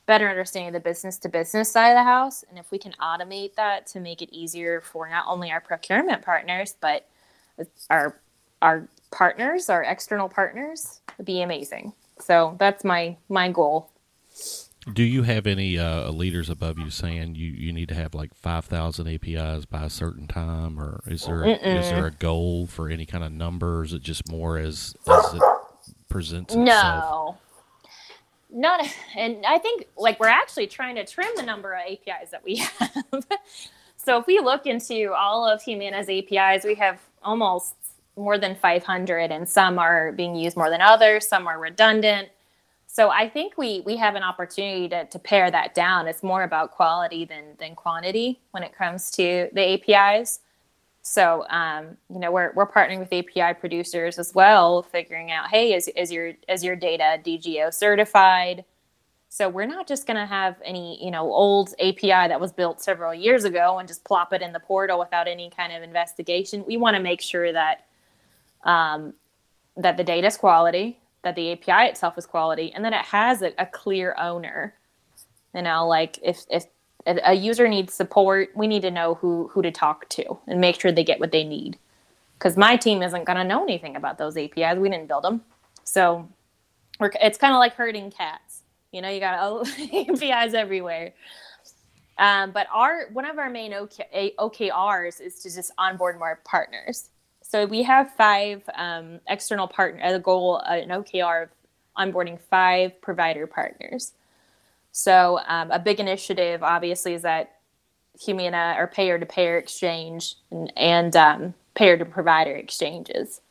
better 0.06 0.30
understanding 0.30 0.68
of 0.68 0.74
the 0.74 0.82
business 0.82 1.18
to 1.20 1.30
business 1.30 1.72
side 1.72 1.92
of 1.92 1.96
the 1.96 2.04
house. 2.04 2.44
And 2.50 2.60
if 2.60 2.70
we 2.72 2.78
can 2.78 2.92
automate 3.02 3.56
that 3.56 3.88
to 3.88 4.02
make 4.02 4.22
it 4.22 4.36
easier 4.36 4.82
for 4.82 5.08
not 5.08 5.24
only 5.30 5.50
our 5.50 5.62
procurement 5.62 6.24
partners 6.24 6.76
but 6.82 7.08
our 7.90 8.20
our 8.62 8.90
partners 9.12 9.70
our 9.70 9.84
external 9.84 10.28
partners 10.28 11.00
would 11.18 11.26
be 11.26 11.42
amazing. 11.42 11.94
So 12.20 12.58
that's 12.60 12.84
my 12.84 13.16
my 13.30 13.50
goal. 13.50 13.90
Do 14.92 15.04
you 15.04 15.24
have 15.24 15.46
any 15.46 15.78
uh, 15.78 16.10
leaders 16.10 16.50
above 16.50 16.80
you 16.80 16.90
saying 16.90 17.36
you, 17.36 17.52
you 17.52 17.72
need 17.72 17.88
to 17.90 17.96
have 17.96 18.16
like 18.16 18.34
five 18.34 18.66
thousand 18.66 19.08
APIs 19.08 19.66
by 19.66 19.84
a 19.84 19.90
certain 19.92 20.28
time, 20.28 20.80
or 20.80 21.02
is 21.06 21.26
there 21.26 21.46
is 21.46 21.90
there 21.90 22.08
a 22.08 22.12
goal 22.12 22.66
for 22.66 22.90
any 22.90 23.06
kind 23.06 23.24
of 23.24 23.32
number? 23.32 23.80
Or 23.80 23.84
is 23.84 23.94
it 23.94 24.02
just 24.02 24.28
more 24.28 24.58
as 24.58 24.96
as 25.08 25.34
it 25.36 25.42
presents 26.10 26.56
itself? 26.56 26.66
No, 26.66 27.38
not. 28.50 28.88
And 29.16 29.46
I 29.46 29.60
think 29.60 29.86
like 29.98 30.20
we're 30.20 30.28
actually 30.28 30.66
trying 30.66 30.96
to 30.96 31.06
trim 31.06 31.30
the 31.36 31.44
number 31.44 31.74
of 31.74 31.82
APIs 31.82 32.32
that 32.32 32.44
we 32.44 32.56
have. 32.80 33.28
so 33.98 34.18
if 34.18 34.26
we 34.26 34.40
look 34.40 34.66
into 34.66 35.14
all 35.14 35.48
of 35.48 35.62
Humana's 35.62 36.10
APIs, 36.10 36.64
we 36.66 36.74
have 36.76 37.00
almost 37.22 37.76
more 38.18 38.38
than 38.38 38.56
500 38.56 39.32
and 39.32 39.48
some 39.48 39.80
are 39.80 40.12
being 40.12 40.36
used 40.36 40.58
more 40.58 40.70
than 40.70 40.82
others 40.82 41.26
some 41.28 41.48
are 41.48 41.58
redundant 41.58 42.28
so 43.02 43.10
i 43.10 43.28
think 43.28 43.58
we 43.58 43.82
we 43.82 43.98
have 43.98 44.14
an 44.14 44.22
opportunity 44.22 44.88
to, 44.88 45.06
to 45.06 45.18
pare 45.18 45.50
that 45.50 45.74
down. 45.74 46.08
It's 46.08 46.22
more 46.22 46.44
about 46.44 46.72
quality 46.72 47.26
than 47.26 47.46
than 47.58 47.74
quantity 47.76 48.40
when 48.52 48.62
it 48.62 48.78
comes 48.78 49.10
to 49.12 49.50
the 49.54 49.64
apis 49.74 50.40
so 51.02 51.48
um, 51.50 51.98
you 52.14 52.20
know 52.20 52.32
we're, 52.32 52.52
we're 52.54 52.72
partnering 52.72 53.00
with 53.00 53.12
api 53.12 53.60
producers 53.60 54.20
as 54.20 54.36
well 54.36 54.84
figuring 54.84 55.32
out 55.32 55.50
hey 55.50 55.74
is, 55.74 55.88
is 55.96 56.12
your 56.12 56.34
is 56.48 56.64
your 56.64 56.76
data 56.76 57.20
dgo 57.26 57.74
certified? 57.74 58.64
So 59.30 59.48
we're 59.48 59.66
not 59.78 59.88
just 59.88 60.06
going 60.06 60.18
to 60.18 60.26
have 60.26 60.58
any 60.64 61.04
you 61.04 61.10
know 61.10 61.24
old 61.34 61.74
api 61.80 62.28
that 62.32 62.40
was 62.40 62.52
built 62.52 62.84
several 62.84 63.16
years 63.16 63.46
ago 63.46 63.80
and 63.80 63.88
just 63.88 64.04
plop 64.04 64.32
it 64.32 64.44
in 64.44 64.52
the 64.54 64.60
portal 64.60 65.00
without 65.00 65.28
any 65.28 65.50
kind 65.50 65.74
of 65.74 65.82
investigation. 65.82 66.64
We 66.68 66.78
want 66.78 66.96
to 66.98 67.02
make 67.02 67.22
sure 67.22 67.52
that 67.52 67.88
um, 68.64 69.16
that 69.76 69.98
the 69.98 70.04
data 70.04 70.28
is 70.28 70.38
quality, 70.38 71.00
that 71.24 71.36
the 71.36 71.52
API 71.52 71.90
itself 71.90 72.18
is 72.18 72.26
quality, 72.26 72.72
and 72.74 72.84
that 72.86 72.94
it 72.94 73.06
has 73.06 73.42
a, 73.42 73.54
a 73.58 73.66
clear 73.66 74.16
owner. 74.18 74.74
You 75.56 75.62
know, 75.64 75.88
like 75.88 76.20
if 76.22 76.46
if 76.50 76.66
a 77.06 77.34
user 77.34 77.68
needs 77.68 77.94
support, 77.94 78.50
we 78.56 78.68
need 78.68 78.82
to 78.84 78.92
know 78.92 79.16
who 79.16 79.50
who 79.50 79.62
to 79.62 79.72
talk 79.72 80.08
to 80.10 80.38
and 80.48 80.62
make 80.62 80.80
sure 80.80 80.92
they 80.92 81.04
get 81.04 81.20
what 81.20 81.32
they 81.32 81.44
need. 81.44 81.78
Because 82.38 82.58
my 82.58 82.76
team 82.76 83.04
isn't 83.04 83.26
going 83.26 83.38
to 83.38 83.44
know 83.44 83.62
anything 83.62 83.96
about 83.96 84.18
those 84.18 84.36
APIs. 84.36 84.78
We 84.78 84.90
didn't 84.90 85.08
build 85.08 85.24
them, 85.24 85.42
so 85.84 86.28
it's 87.00 87.38
kind 87.38 87.54
of 87.54 87.60
like 87.60 87.76
herding 87.76 88.12
cats. 88.12 88.62
You 88.92 89.02
know, 89.02 89.10
you 89.10 89.20
got 89.20 89.68
APIs 89.94 90.54
everywhere. 90.54 91.14
Um, 92.18 92.52
but 92.52 92.68
our 92.72 93.08
one 93.14 93.26
of 93.26 93.40
our 93.40 93.50
main 93.50 93.74
OK, 93.74 94.34
OKRs 94.38 95.22
is 95.22 95.40
to 95.40 95.54
just 95.54 95.72
onboard 95.78 96.20
more 96.20 96.40
partners. 96.46 97.10
So 97.52 97.66
we 97.66 97.84
have 97.84 98.16
five 98.16 98.62
um, 98.76 99.20
external 99.28 99.68
partner. 99.68 100.18
Goal, 100.20 100.62
uh, 100.66 100.76
an 100.76 100.88
OKR 100.88 101.44
of 101.44 101.50
onboarding 101.98 102.40
five 102.40 103.02
provider 103.02 103.46
partners. 103.46 104.14
So 104.94 105.38
um, 105.46 105.70
a 105.70 105.78
big 105.78 106.00
initiative, 106.00 106.64
obviously, 106.64 107.14
is 107.14 107.24
that 107.24 107.58
Humana 108.22 108.76
or 108.78 108.88
payer 108.88 109.20
to 109.20 109.26
payer 109.26 109.58
exchange 109.58 110.36
and, 110.50 110.72
and 110.78 111.14
um, 111.18 111.54
payer 111.74 111.98
to 111.98 112.06
provider 112.06 112.56
exchanges. 112.56 113.42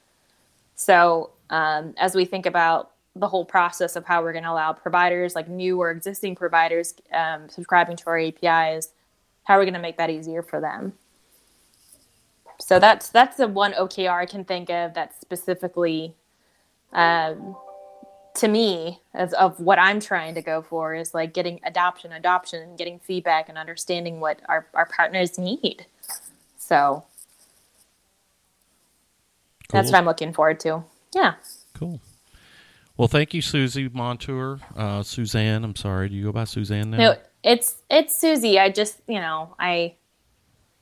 So 0.77 1.33
um, 1.51 1.93
as 1.99 2.15
we 2.15 2.25
think 2.25 2.47
about 2.47 2.93
the 3.15 3.29
whole 3.29 3.45
process 3.45 3.97
of 3.97 4.07
how 4.07 4.23
we're 4.23 4.33
going 4.33 4.45
to 4.45 4.51
allow 4.51 4.73
providers, 4.73 5.35
like 5.35 5.47
new 5.47 5.79
or 5.79 5.91
existing 5.91 6.37
providers, 6.37 6.95
um, 7.13 7.51
subscribing 7.51 7.99
to 7.99 8.07
our 8.07 8.19
APIs, 8.19 8.89
how 9.45 9.57
are 9.57 9.59
we 9.59 9.67
going 9.67 9.75
to 9.75 9.81
make 9.81 9.99
that 9.99 10.09
easier 10.09 10.43
for 10.43 10.59
them? 10.59 10.95
So 12.61 12.79
that's 12.79 13.09
that's 13.09 13.37
the 13.37 13.49
one 13.49 13.73
OKR 13.73 14.11
I 14.11 14.27
can 14.27 14.45
think 14.45 14.71
of 14.71 14.95
that's 14.95 15.21
specifically 15.21 16.15
um, 16.93 17.57
to 18.35 18.49
me 18.49 19.01
as 19.15 19.33
of 19.35 19.59
what 19.61 19.79
I'm 19.79 20.01
trying 20.01 20.35
to 20.35 20.43
go 20.43 20.63
for 20.63 20.95
is 20.95 21.15
like 21.15 21.33
getting 21.33 21.61
adoption, 21.65 22.13
adoption, 22.13 22.77
getting 22.77 22.99
feedback 22.99 23.49
and 23.49 23.59
understanding 23.59 24.21
what 24.21 24.41
our, 24.49 24.67
our 24.75 24.87
partners 24.87 25.39
need. 25.39 25.87
So 26.59 27.05
cool. 29.69 29.81
that's 29.81 29.91
what 29.91 29.99
I'm 29.99 30.05
looking 30.05 30.33
forward 30.33 30.61
to. 30.61 30.85
Yeah. 31.15 31.35
Cool. 31.75 32.01
Well, 32.97 33.09
thank 33.09 33.33
you, 33.33 33.41
Suzie 33.41 33.93
Montour. 33.93 34.61
Uh, 34.77 35.03
Suzanne, 35.03 35.65
I'm 35.65 35.75
sorry. 35.75 36.11
Do 36.11 36.15
you 36.15 36.25
go 36.25 36.33
by 36.33 36.45
Suzanne 36.45 36.91
now? 36.91 36.99
No, 36.99 37.17
it's 37.43 37.77
it's 37.91 38.23
Suzie. 38.23 38.59
I 38.59 38.71
just 38.71 39.01
you 39.09 39.19
know 39.19 39.55
I 39.59 39.95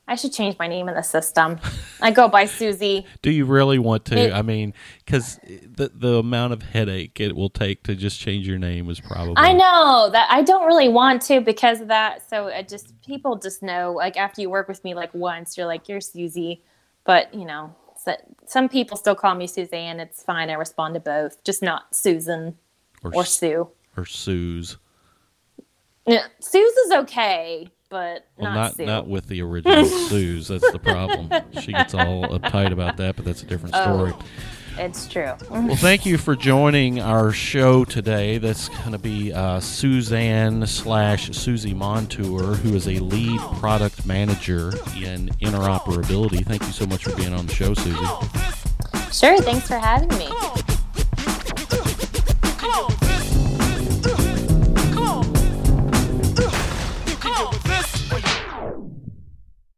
I 0.08 0.14
should 0.14 0.32
change 0.32 0.56
my 0.58 0.66
name 0.66 0.88
in 0.88 0.94
the 0.94 1.02
system. 1.02 1.60
I 2.00 2.10
go 2.10 2.28
by 2.28 2.46
Suzie. 2.46 3.04
Do 3.20 3.30
you 3.30 3.44
really 3.44 3.78
want 3.78 4.06
to? 4.06 4.18
It, 4.18 4.32
I 4.32 4.42
mean, 4.42 4.72
because 5.04 5.38
the 5.44 5.92
the 5.94 6.14
amount 6.14 6.54
of 6.54 6.62
headache 6.62 7.20
it 7.20 7.36
will 7.36 7.50
take 7.50 7.82
to 7.84 7.94
just 7.94 8.18
change 8.18 8.48
your 8.48 8.58
name 8.58 8.88
is 8.88 9.00
probably. 9.00 9.34
I 9.36 9.52
know 9.52 10.08
that 10.10 10.26
I 10.30 10.42
don't 10.42 10.66
really 10.66 10.88
want 10.88 11.22
to 11.22 11.40
because 11.42 11.82
of 11.82 11.88
that. 11.88 12.28
So 12.28 12.46
it 12.46 12.68
just 12.68 13.00
people 13.02 13.36
just 13.36 13.62
know. 13.62 13.92
Like 13.92 14.16
after 14.16 14.40
you 14.40 14.48
work 14.48 14.66
with 14.66 14.82
me 14.82 14.94
like 14.94 15.12
once, 15.12 15.58
you're 15.58 15.66
like 15.66 15.88
you're 15.88 16.00
Suzie, 16.00 16.62
but 17.04 17.32
you 17.34 17.44
know, 17.44 17.74
so, 18.02 18.16
some 18.46 18.70
people 18.70 18.96
still 18.96 19.14
call 19.14 19.34
me 19.34 19.46
Suzanne. 19.46 20.00
It's 20.00 20.22
fine. 20.22 20.48
I 20.48 20.54
respond 20.54 20.94
to 20.94 21.00
both, 21.00 21.44
just 21.44 21.62
not 21.62 21.94
Susan 21.94 22.56
or, 23.04 23.14
or 23.14 23.24
Sue 23.26 23.68
or 23.94 24.06
Suze. 24.06 24.78
Yeah, 26.06 26.26
Suze 26.40 26.76
is 26.86 26.92
okay 26.92 27.68
but 27.90 28.26
well, 28.36 28.52
not 28.52 28.78
not, 28.78 28.86
not 28.86 29.08
with 29.08 29.28
the 29.28 29.42
original 29.42 29.84
Suze. 30.08 30.48
That's 30.48 30.70
the 30.72 30.78
problem. 30.78 31.30
she 31.60 31.72
gets 31.72 31.94
all 31.94 32.26
uptight 32.28 32.72
about 32.72 32.96
that, 32.98 33.16
but 33.16 33.24
that's 33.24 33.42
a 33.42 33.46
different 33.46 33.74
oh, 33.76 33.82
story. 33.82 34.12
Oh, 34.14 34.24
it's 34.80 35.08
true. 35.08 35.32
well, 35.50 35.74
thank 35.74 36.06
you 36.06 36.16
for 36.18 36.36
joining 36.36 37.00
our 37.00 37.32
show 37.32 37.84
today. 37.84 38.38
That's 38.38 38.68
going 38.68 38.92
to 38.92 38.98
be 38.98 39.32
uh, 39.32 39.58
Suzanne 39.58 40.64
slash 40.68 41.30
Suzie 41.30 41.74
Montour, 41.74 42.54
who 42.54 42.76
is 42.76 42.86
a 42.86 43.00
lead 43.00 43.40
product 43.58 44.06
manager 44.06 44.68
in 44.96 45.30
interoperability. 45.40 46.46
Thank 46.46 46.62
you 46.62 46.72
so 46.72 46.86
much 46.86 47.04
for 47.04 47.16
being 47.16 47.34
on 47.34 47.46
the 47.46 47.54
show, 47.54 47.74
Suzie. 47.74 49.12
Sure. 49.12 49.40
Thanks 49.42 49.66
for 49.66 49.78
having 49.78 50.16
me. 50.16 50.28